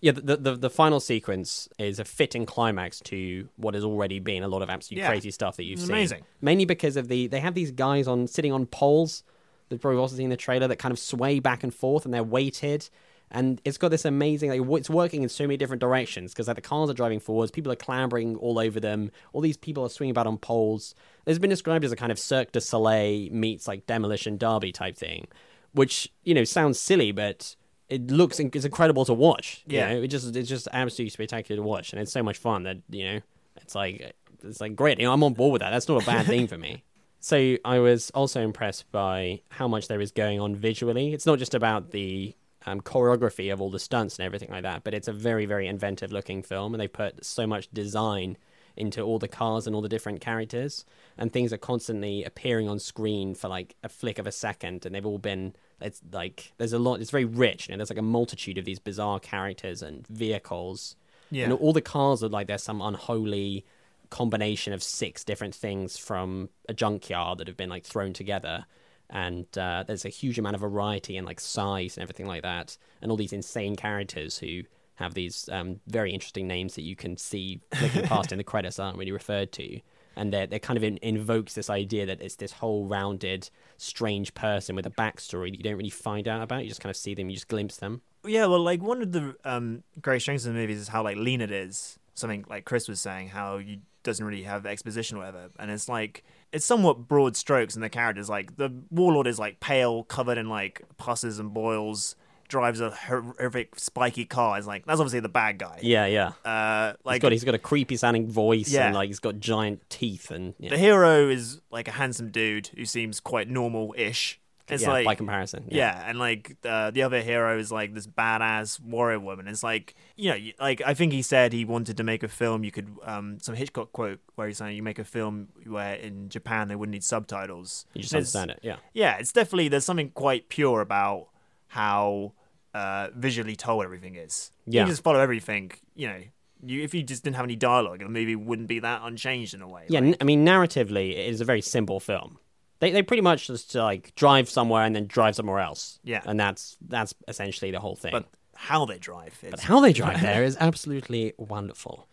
[0.00, 4.42] Yeah, the, the the final sequence is a fitting climax to what has already been
[4.42, 5.08] a lot of absolutely Yeah.
[5.08, 5.94] crazy stuff that you've It's seen.
[5.94, 6.22] amazing.
[6.40, 9.22] Mainly because of the they have these guys on sitting on poles.
[9.68, 12.22] They've probably also seen the trailer that kind of sway back and forth, and they're
[12.22, 12.88] weighted.
[13.30, 16.54] And it's got this amazing, like, it's working in so many different directions because like
[16.56, 19.88] the cars are driving forwards, people are clambering all over them, all these people are
[19.88, 20.94] swinging about on poles.
[21.26, 24.96] It's been described as a kind of Cirque du Soleil meets like demolition derby type
[24.96, 25.26] thing,
[25.72, 27.56] which you know sounds silly, but
[27.88, 29.64] it looks it's incredible to watch.
[29.66, 29.94] You Yeah.
[29.94, 30.02] know?
[30.02, 33.04] it just it's just absolutely spectacular to watch, and it's so much fun that you
[33.04, 33.20] know
[33.56, 35.00] it's like it's like great.
[35.00, 35.70] You know, I'm on board with that.
[35.70, 36.84] That's not a bad thing for me.
[37.18, 41.12] So I was also impressed by how much there is going on visually.
[41.12, 42.36] It's not just about the
[42.66, 44.84] um, choreography of all the stunts and everything like that.
[44.84, 48.36] But it's a very, very inventive looking film, and they put so much design
[48.76, 50.84] into all the cars and all the different characters,
[51.16, 54.94] and things are constantly appearing on screen for like a flick of a second, and
[54.94, 55.54] they've all been.
[55.80, 57.00] It's like there's a lot.
[57.00, 60.96] It's very rich, and there's like a multitude of these bizarre characters and vehicles.
[61.30, 61.44] Yeah.
[61.44, 63.64] And all the cars are like there's some unholy
[64.10, 68.66] combination of six different things from a junkyard that have been like thrown together.
[69.10, 72.76] And uh, there's a huge amount of variety and like size and everything like that,
[73.00, 74.62] and all these insane characters who
[74.96, 78.78] have these um, very interesting names that you can see flicking past in the credits
[78.78, 79.80] aren't really referred to.
[80.16, 84.34] And they they kind of in, invokes this idea that it's this whole rounded, strange
[84.34, 86.62] person with a backstory that you don't really find out about.
[86.62, 88.00] You just kind of see them, you just glimpse them.
[88.24, 91.16] Yeah, well, like one of the um, great strengths of the movies is how like
[91.16, 91.98] lean it is.
[92.14, 95.88] Something like Chris was saying, how you doesn't really have exposition or whatever, and it's
[95.88, 98.28] like it's somewhat broad strokes in the characters.
[98.28, 102.16] Like the warlord is like pale, covered in like pusses and boils,
[102.48, 104.58] drives a horrific spiky car.
[104.58, 105.78] Is like that's obviously the bad guy.
[105.82, 106.32] Yeah, yeah.
[106.44, 108.86] Uh, He's like got he's got a creepy sounding voice Yeah.
[108.86, 112.68] and like he's got giant teeth and yeah, the hero is like a handsome dude
[112.76, 114.40] who seems quite normal-ish.
[114.68, 115.68] It's yeah, like by comparison.
[115.70, 119.46] Yeah, and like uh, the other hero is like this badass warrior woman.
[119.46, 122.64] It's like you know, like I think he said he wanted to make a film.
[122.64, 126.28] You could um some Hitchcock quote where he's saying you make a film where in
[126.28, 127.86] Japan they wouldn't need subtitles.
[127.94, 128.60] You just it's- understand it.
[128.62, 128.76] Yeah.
[128.92, 131.28] Yeah, it's definitely there's something quite pure about
[131.68, 132.32] how
[132.74, 134.50] uh, visually told everything is.
[134.66, 134.82] Yeah.
[134.82, 135.72] you just follow everything.
[135.94, 136.20] You know,
[136.64, 139.62] you if you just didn't have any dialogue, the movie wouldn't be that unchanged in
[139.62, 139.84] a way.
[139.88, 142.38] Yeah, Like, n- I mean, narratively, it is a very simple film.
[142.80, 145.98] They they pretty much just like drive somewhere and then drive somewhere else.
[146.04, 146.22] Yeah.
[146.26, 148.12] and that's that's essentially the whole thing.
[148.12, 152.08] but how they drive is But how they drive there is absolutely wonderful.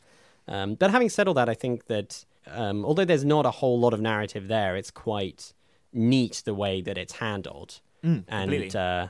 [0.48, 3.80] Um, but having said all that, I think that um, although there's not a whole
[3.80, 5.54] lot of narrative there, it's quite
[5.94, 7.80] neat the way that it's handled.
[8.28, 9.08] and uh,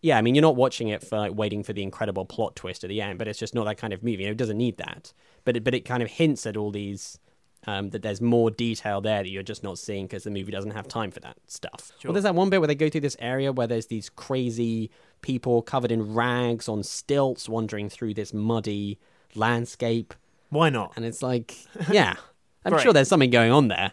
[0.00, 2.84] yeah, I mean, you're not watching it for like waiting for the incredible plot twist
[2.84, 4.22] at the end, but it's just not that kind of movie.
[4.22, 5.12] You know, it doesn't need that.
[5.44, 7.18] But it, but it kind of hints at all these.
[7.66, 10.70] Um, that there's more detail there that you're just not seeing because the movie doesn't
[10.70, 11.90] have time for that stuff.
[12.04, 14.90] Well, there's that one bit where they go through this area where there's these crazy
[15.22, 18.98] people covered in rags on stilts wandering through this muddy
[19.34, 20.14] landscape.
[20.50, 20.92] why not?
[20.96, 21.56] And it's like,
[21.90, 22.14] yeah,
[22.64, 22.82] I'm Right.
[22.82, 23.92] sure there's something going on there.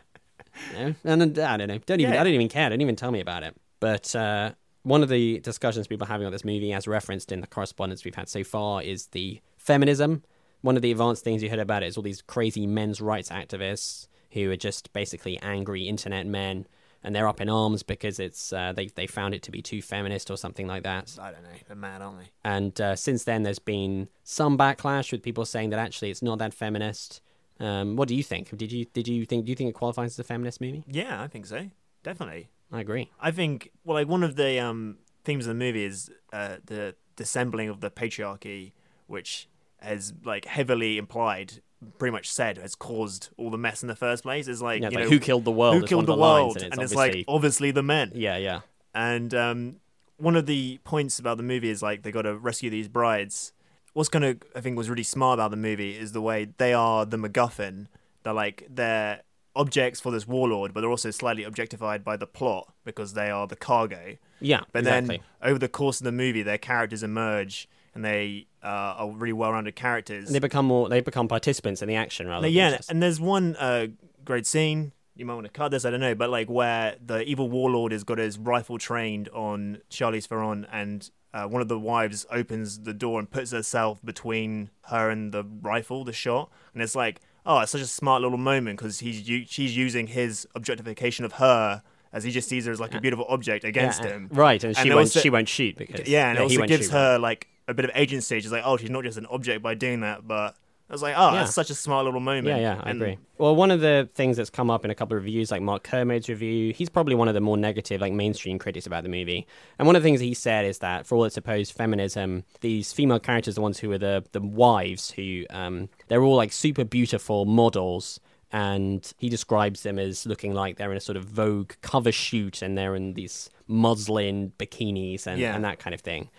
[0.71, 0.95] You know?
[1.04, 1.80] And I don't know.
[1.80, 2.13] Don't even.
[2.13, 2.21] Yeah.
[2.21, 2.69] I don't even care.
[2.69, 3.56] Don't even tell me about it.
[3.80, 4.51] But uh,
[4.84, 8.06] one of the discussions people are having on this movie, as referenced in the correspondence
[8.06, 10.23] we've had so far, is the feminism.
[10.65, 13.30] One of the advanced things you heard about it is all these crazy men's rights
[13.30, 16.65] activists who are just basically angry internet men,
[17.04, 19.84] and they're up in arms because it's uh, they they found it to be too
[19.84, 21.15] feminist or something like that.
[21.21, 21.49] I don't know.
[21.67, 22.32] They're mad, aren't they?
[22.43, 26.39] And uh, since then, there's been some backlash with people saying that actually it's not
[26.39, 27.21] that feminist.
[27.60, 28.58] Um, what do you think?
[28.58, 30.84] Did you did you think do you think it qualifies as a feminist movie?
[30.88, 31.69] Yeah, I think so.
[32.01, 32.49] Definitely.
[32.71, 33.12] I agree.
[33.21, 36.95] I think well, like one of the um, themes of the movie is uh, the
[37.15, 38.71] dissembling of the patriarchy,
[39.06, 39.47] which
[39.86, 41.62] has like heavily implied,
[41.98, 44.48] pretty much said, has caused all the mess in the first place.
[44.48, 46.58] Is like, Yeah, you like, know, who killed the world who killed the the world?
[46.58, 48.12] and it's it's obviously- like obviously the men.
[48.13, 48.62] Yeah, yeah.
[48.93, 49.76] And um,
[50.17, 53.52] one of the points about the movie is like they got to rescue these brides.
[53.93, 56.74] What's kind of I think was really smart about the movie is the way they
[56.74, 57.88] are the MacGuffin.
[58.24, 59.21] They're like they're
[59.58, 63.48] objects for this warlord, but they're also slightly objectified by the plot because they are
[63.48, 64.17] the cargo.
[64.41, 65.17] Yeah, But exactly.
[65.41, 69.34] then over the course of the movie, their characters emerge and they uh, are really
[69.34, 70.29] well-rounded characters.
[70.29, 70.89] they become more.
[70.89, 72.47] They become participants in the action rather.
[72.47, 73.88] Yeah, just- and there's one uh,
[74.23, 74.91] great scene.
[75.17, 77.93] You might want to cut this, I don't know, but like where the evil warlord
[77.93, 82.79] has got his rifle trained on Charlize Theron, and uh, one of the wives opens
[82.81, 87.21] the door and puts herself between her and the rifle, the shot, and it's like,
[87.45, 91.34] oh, it's such a smart little moment because he's u- she's using his objectification of
[91.34, 91.81] her
[92.12, 94.62] as he just sees her as like a beautiful object against Yeah, him, right?
[94.65, 94.99] And she it won't.
[95.05, 97.86] also- she won't shoot because yeah, and it he also gives her like a bit
[97.86, 98.39] of agency.
[98.39, 100.56] She's like, oh, she's not just an object by doing that, but.
[100.88, 101.39] I was like, oh, Yeah.
[101.39, 102.45] that's such a smart little moment.
[102.45, 103.17] Yeah, yeah, I And- agree.
[103.39, 105.82] Well, one of the things that's come up in a couple of reviews, like Mark
[105.82, 109.47] Kermode's review, he's probably one of the more negative, like mainstream critics about the movie.
[109.80, 112.94] And one of the things he said is that for all its supposed feminism, these
[112.94, 116.83] female characters, the ones who are the the wives, who um, they're all like super
[116.83, 118.19] beautiful models.
[118.52, 122.62] And he describes them as looking like they're in a sort of Vogue cover shoot
[122.62, 125.56] and they're in these muslin bikinis and, Yeah.
[125.56, 126.29] and that kind of thing.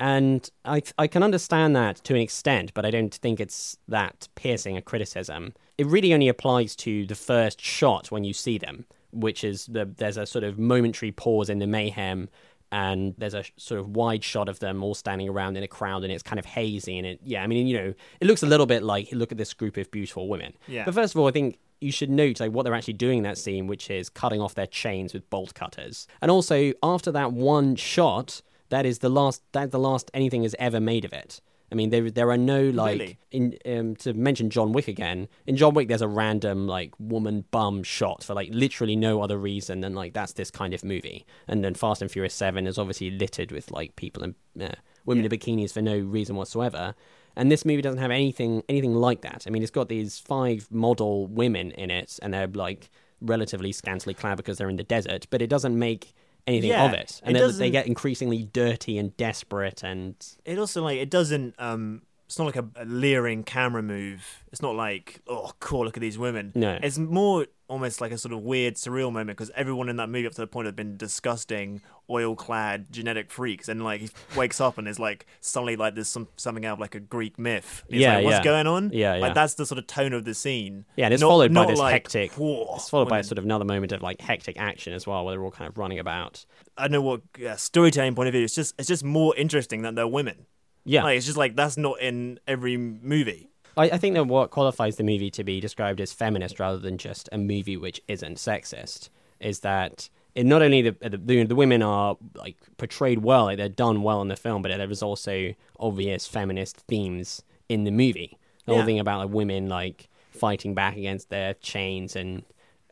[0.00, 4.28] And I, I can understand that to an extent, but I don't think it's that
[4.34, 5.52] piercing a criticism.
[5.76, 9.84] It really only applies to the first shot when you see them, which is the,
[9.84, 12.30] there's a sort of momentary pause in the mayhem,
[12.72, 16.02] and there's a sort of wide shot of them all standing around in a crowd,
[16.02, 16.96] and it's kind of hazy.
[16.96, 19.38] And it, yeah, I mean, you know, it looks a little bit like look at
[19.38, 20.54] this group of beautiful women.
[20.66, 20.84] Yeah.
[20.86, 23.24] But first of all, I think you should note like what they're actually doing in
[23.24, 26.06] that scene, which is cutting off their chains with bolt cutters.
[26.22, 28.40] And also, after that one shot,
[28.70, 29.42] That is the last.
[29.52, 31.40] That's the last anything has ever made of it.
[31.72, 33.18] I mean, there there are no like Really?
[33.30, 35.28] in um, to mention John Wick again.
[35.46, 39.38] In John Wick, there's a random like woman bum shot for like literally no other
[39.38, 41.24] reason than like that's this kind of movie.
[41.46, 44.68] And then Fast and Furious Seven is obviously littered with like people and uh,
[45.04, 46.94] women in bikinis for no reason whatsoever.
[47.36, 49.44] And this movie doesn't have anything anything like that.
[49.46, 52.90] I mean, it's got these five model women in it, and they're like
[53.20, 56.14] relatively scantily clad because they're in the desert, but it doesn't make
[56.46, 57.00] anything Yeah, of it.
[57.00, 60.14] it And they- they get increasingly dirty and desperate and
[60.44, 61.54] It also like it doesn't.
[61.58, 64.44] um It's not like a, a leering camera move.
[64.52, 66.52] It's not like oh cool, look at these women.
[66.54, 66.78] No.
[66.80, 70.28] it's more almost like a sort of weird, surreal moment because everyone in that movie
[70.28, 74.78] up to the point have been disgusting, oil-clad genetic freaks, and like he wakes up
[74.78, 77.82] and is like suddenly like there's some something out of like a Greek myth.
[77.88, 78.44] He's Yeah, like, what's yeah.
[78.44, 78.90] going on?
[78.92, 79.20] Yeah, yeah.
[79.22, 80.84] Like that's the sort of tone of the scene.
[80.94, 82.30] Yeah, and it's Not- followed by this like, hectic.
[82.38, 85.42] It's followed by sort of another moment of like hectic action as well, where they're
[85.44, 86.44] all kind of running about.
[86.78, 88.44] I don't know what uh, storytelling point of view.
[88.44, 90.46] It's just it's just more interesting that they're women.
[90.84, 93.50] Yeah, Like it's just like that's not in every movie.
[93.76, 96.98] I, I think that what qualifies the movie to be described as feminist rather than
[96.98, 99.08] just a movie which isn't sexist
[99.38, 103.68] is that it not only the, the the women are like portrayed well, like they're
[103.68, 108.38] done well in the film, but there is also obvious feminist themes in the movie.
[108.66, 112.44] The whole thing about like women like fighting back against their chains and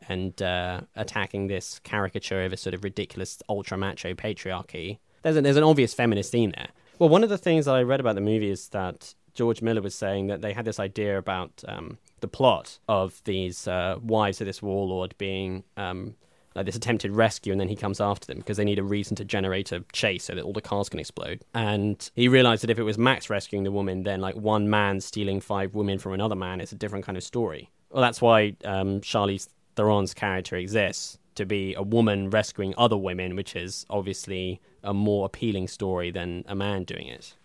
[0.07, 4.97] and uh, attacking this caricature of a sort of ridiculous ultra macho patriarchy.
[5.21, 6.69] There's a, there's an obvious feminist theme there.
[6.99, 9.81] Well, one of the things that I read about the movie is that George Miller
[9.81, 14.41] was saying that they had this idea about um, the plot of these uh, wives
[14.41, 16.15] of this warlord being um,
[16.55, 19.15] like this attempted rescue, and then he comes after them because they need a reason
[19.15, 21.41] to generate a chase so that all the cars can explode.
[21.53, 24.99] And he realized that if it was Max rescuing the woman, then like one man
[24.99, 27.69] stealing five women from another man is a different kind of story.
[27.91, 29.47] Well, that's why um, Charlize
[29.77, 35.25] Theron's character exists to be a woman rescuing other women, which is obviously a more
[35.25, 37.35] appealing story than a man doing it.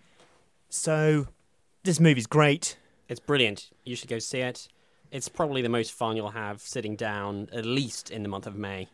[0.68, 1.28] So
[1.82, 2.76] this movie's great.
[3.09, 3.70] It's brilliant.
[3.85, 4.68] You should go see it.
[5.11, 8.57] It's probably the most fun you'll have sitting down, at least in the month of
[8.57, 8.89] May.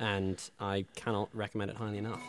[0.00, 2.20] And I cannot recommend it highly enough.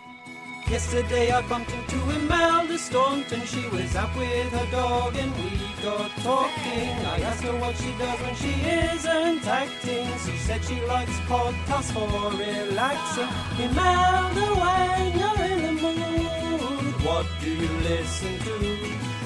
[0.69, 3.41] Yesterday I bumped into Imelda Staunton.
[3.45, 5.51] She was out with her dog and we
[5.83, 6.89] got talking.
[7.13, 8.53] I asked her what she does when she
[8.93, 10.07] isn't acting.
[10.25, 13.29] She said she likes podcasts for relaxing.
[13.65, 19.22] Imelda, when you're in the mood, what do you listen to?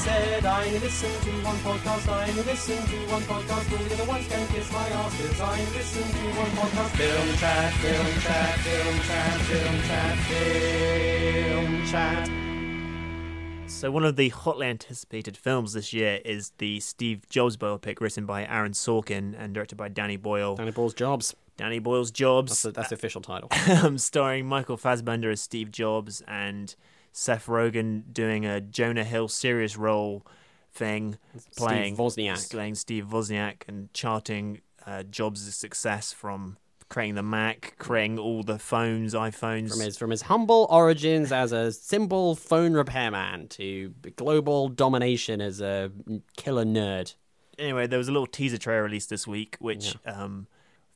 [0.00, 3.84] She said, I only listen to one podcast, I only listen to one podcast, all
[3.84, 6.96] the other ones can kiss my ass, 'cause I only listen to one podcast.
[6.96, 13.70] Film chat, film chat, film chat, film chat, film chat.
[13.70, 18.24] So one of the hotly anticipated films this year is the Steve Jobs biopic written
[18.24, 20.56] by Aaron Sorkin and directed by Danny Boyle.
[20.56, 21.34] Danny Boyle's jobs.
[21.58, 23.50] Danny Boyle's That's Jobs, the, that's the official title.
[23.84, 26.74] um, starring Michael Fassbender as Steve Jobs and
[27.12, 30.26] Seth Rogen doing a Jonah Hill serious role
[30.72, 31.18] thing,
[31.56, 32.50] playing Wozniak.
[32.50, 36.56] playing Steve Wozniak and charting uh, Jobs' success from
[36.88, 39.70] creating the Mac, creating all the phones, iPhones.
[39.70, 45.60] From his from his humble origins as a simple phone repairman to global domination as
[45.60, 45.90] a
[46.36, 47.14] killer nerd.
[47.58, 50.46] anyway, there was a little teaser trailer released this week, which um,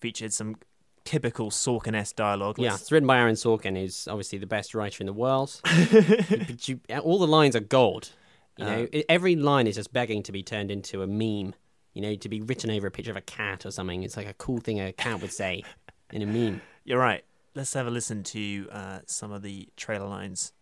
[0.01, 0.57] featured some
[1.05, 2.59] typical Sorkin-esque dialogue.
[2.59, 5.61] Yeah, Let's- it's written by Aaron Sorkin, who's obviously the best writer in the world.
[5.65, 8.11] but you, all the lines are gold.
[8.57, 11.55] You know, I- every line is just begging to be turned into a meme.
[11.93, 14.03] You know, to be written over a picture of a cat or something.
[14.03, 15.63] It's like a cool thing a cat would say
[16.13, 16.61] in a meme.
[16.85, 17.25] You're right.
[17.55, 20.53] Let's have a listen to uh, some of the trailer lines.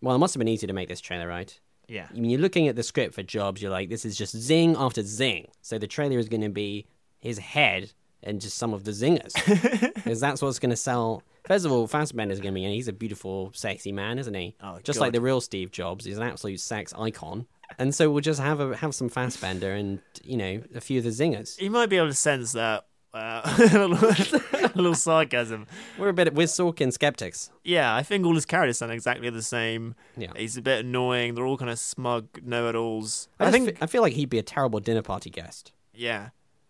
[0.00, 1.58] Well, it must have been easy to make this trailer, right?
[1.88, 2.06] Yeah.
[2.10, 4.76] I mean, you're looking at the script for Jobs, you're like, this is just zing
[4.76, 5.48] after zing.
[5.62, 6.86] So the trailer is going to be
[7.18, 7.92] his head
[8.26, 9.32] and just some of the zingers.
[9.94, 11.22] Because that's what's going to sell.
[11.46, 14.54] First of all, Fassbender's going to be, and he's a beautiful, sexy man, isn't he?
[14.62, 15.06] Oh, just God.
[15.06, 16.04] like the real Steve Jobs.
[16.04, 17.46] He's an absolute sex icon.
[17.78, 21.04] And so we'll just have a, have some Fassbender and, you know, a few of
[21.04, 21.60] the zingers.
[21.60, 22.86] You might be able to sense that.
[23.14, 25.66] Uh, a, little, a little sarcasm.
[25.98, 27.50] We're a bit, we're Sorkin skeptics.
[27.64, 29.94] Yeah, I think all his characters sound exactly the same.
[30.16, 30.32] Yeah.
[30.36, 31.34] He's a bit annoying.
[31.34, 33.28] They're all kind of smug know-it-alls.
[33.40, 35.72] I, I, think, fe- I feel like he'd be a terrible dinner party guest.
[35.94, 36.28] yeah.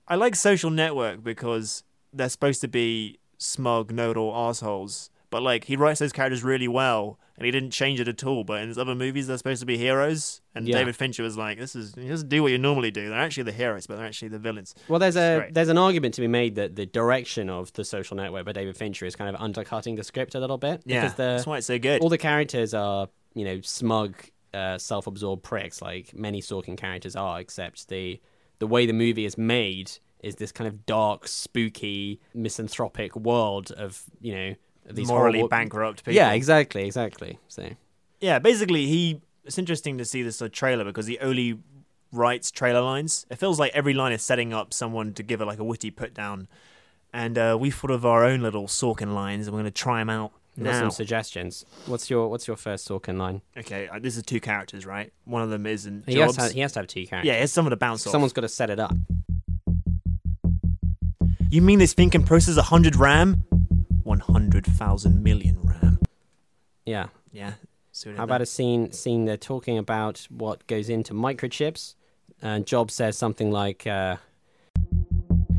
[0.08, 1.82] I like Social Network because
[2.12, 5.10] they're supposed to be smug, know-it-all assholes.
[5.30, 8.44] But like, he writes those characters really well, and he didn't change it at all.
[8.44, 10.78] But in his other movies, they're supposed to be heroes, and Yeah.
[10.78, 13.08] David Fincher was like, "This is you just do what you normally do.
[13.08, 15.54] They're actually the heroes, but they're actually the villains." Well, there's a Great.
[15.54, 18.76] there's an argument to be made that the direction of the Social Network by David
[18.76, 20.82] Fincher is kind of undercutting the script a little bit.
[20.86, 22.00] Yeah, because the, that's why it's so good.
[22.00, 24.14] all the characters are you know smug,
[24.54, 27.40] uh, self-absorbed pricks like many Sorkin characters are.
[27.40, 28.20] Except the
[28.58, 29.92] the way the movie is made
[30.22, 34.54] is this kind of dark, spooky, misanthropic world of you know
[34.90, 36.14] these morally horrible- bankrupt people.
[36.14, 37.38] Yeah, exactly, exactly.
[37.48, 37.70] So
[38.20, 39.20] Yeah, basically, he.
[39.44, 41.58] It's interesting to see this uh, trailer because he only
[42.10, 43.26] writes trailer lines.
[43.30, 45.90] It feels like every line is setting up someone to give it like a witty
[45.92, 46.48] put down.
[47.12, 50.00] And uh, we thought of our own little Sorkin lines, and we're going to try
[50.00, 51.64] them out We've got some suggestions.
[51.86, 53.42] What's your What's your first Sorkin line?
[53.58, 55.12] okay, uh, this is two characters, right?
[55.24, 56.48] One of them is in He has, Jobs.
[56.48, 57.28] to, he has to have two characters.
[57.28, 58.10] yeah, here's someone to bounce off.
[58.12, 58.94] Someone's got to set it up.
[61.50, 63.44] You mean this thing can process 100 RAM?
[64.02, 65.98] 100,000 million RAM.
[66.84, 67.08] Yeah.
[67.32, 67.52] Yeah.
[67.92, 68.42] See How about there?
[68.42, 68.92] a scene?
[68.92, 71.94] Scene they're talking about what goes into microchips,
[72.42, 74.16] and Jobs says something like, uh,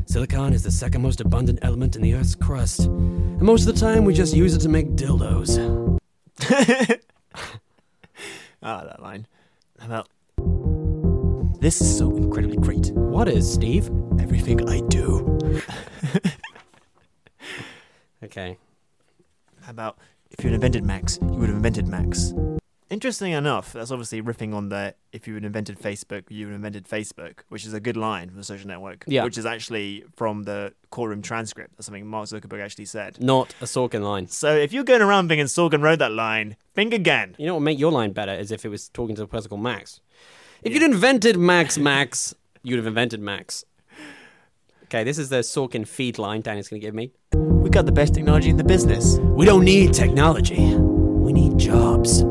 [0.05, 3.79] "Silicon is the second most abundant element in the Earth's crust, and most of the
[3.79, 5.57] time we just use it to make dildos."
[8.63, 9.27] Ah, that line.
[9.79, 10.09] How about.
[11.61, 12.91] This is so incredibly great.
[12.91, 13.89] What is Steve?
[14.19, 15.39] Everything I do.
[18.23, 18.57] Okay.
[19.61, 19.97] How about
[20.31, 22.33] if you had invented Max, you would have invented Max.
[22.89, 26.55] Interesting enough, that's obviously riffing on the if you had invented Facebook, you would have
[26.55, 29.03] invented Facebook, which is a good line for the social network.
[29.07, 29.25] Yeah.
[29.25, 31.75] Which is actually from the courtroom transcript.
[31.75, 33.21] That's something Mark Zuckerberg actually said.
[33.21, 34.27] Not a Sorkin line.
[34.27, 37.35] So if you're going around thinking Sorkin wrote that line, think again.
[37.37, 39.27] You know what would make your line better is if it was talking to a
[39.27, 39.99] person called Max.
[40.61, 43.65] If you'd invented Max Max, you'd have invented Max.
[44.85, 47.11] Okay, this is the Sorkin feed line Danny's going to give me.
[47.33, 49.17] We got the best technology in the business.
[49.17, 50.73] We don't need technology.
[50.75, 52.23] We need jobs.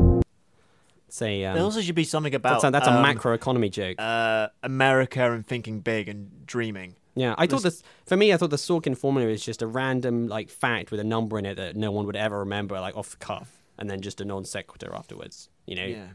[1.17, 3.99] Say, um, there also should be something about that's a, that's a um, macroeconomy joke.
[3.99, 6.95] uh, America and thinking big and dreaming.
[7.15, 8.31] yeah, I thought this for me.
[8.33, 11.45] I thought the Sorkin formula is just a random like fact with a number in
[11.47, 14.25] it that no one would ever remember, like off the cuff, and then just a
[14.25, 15.49] non sequitur afterwards.
[15.65, 16.07] You know, Yeah.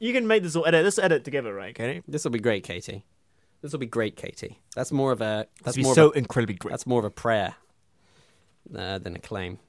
[0.00, 0.82] You can make this all edit.
[0.82, 2.02] Let's edit together, right, Katie?
[2.08, 3.04] this will be great, Katie.
[3.60, 4.58] This will be great, Katie.
[4.74, 6.72] That's more of a that's more so of a, incredibly great.
[6.72, 7.54] that's more of a prayer
[8.76, 9.60] uh, than a claim.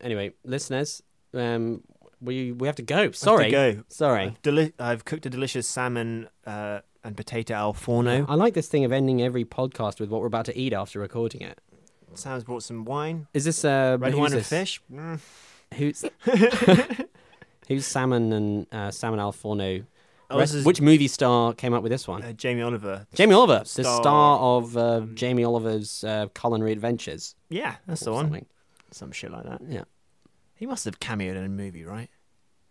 [0.00, 1.02] Anyway, listeners,
[1.34, 1.82] um,
[2.20, 3.10] we we have to go.
[3.12, 3.82] Sorry, go.
[3.88, 4.22] sorry.
[4.24, 8.26] I've, deli- I've cooked a delicious salmon uh, and potato al forno.
[8.28, 10.98] I like this thing of ending every podcast with what we're about to eat after
[11.00, 11.60] recording it.
[12.14, 14.80] Sam's brought some wine, Is this uh, red wine and fish.
[14.92, 15.20] Mm.
[15.74, 16.04] Who's
[17.68, 19.84] who's salmon and uh, salmon al forno?
[20.30, 22.22] Oh, Rest- is Which movie star came up with this one?
[22.22, 23.06] uh, Jamie Oliver.
[23.14, 27.34] Jamie Oliver, the star- star of uh, Jamie Oliver's uh, culinary adventures.
[27.48, 28.24] Yeah, that's the one.
[28.26, 28.46] something.
[28.90, 29.60] Some shit like that.
[29.68, 29.84] Yeah,
[30.58, 32.10] He must have cameoed in a movie, right?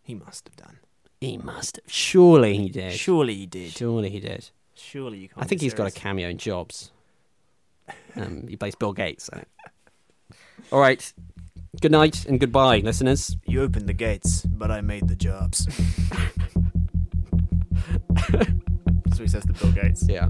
[0.03, 0.77] He must have done.
[1.21, 1.85] he must have.
[1.91, 2.91] Surely he did.
[2.93, 3.71] Surely he did.
[3.71, 4.49] Surely he did.
[4.75, 5.41] Surely you can't.
[5.43, 6.91] I think he's got a cameo in Jobs.
[8.15, 9.29] Um, he plays Bill Gates.
[10.71, 11.11] All right.
[11.81, 13.38] Good night and goodbye, listeners.
[13.45, 15.65] You opened the gates, but I made the jobs.
[19.15, 20.05] so he says to Bill Gates.
[20.09, 20.29] Yeah.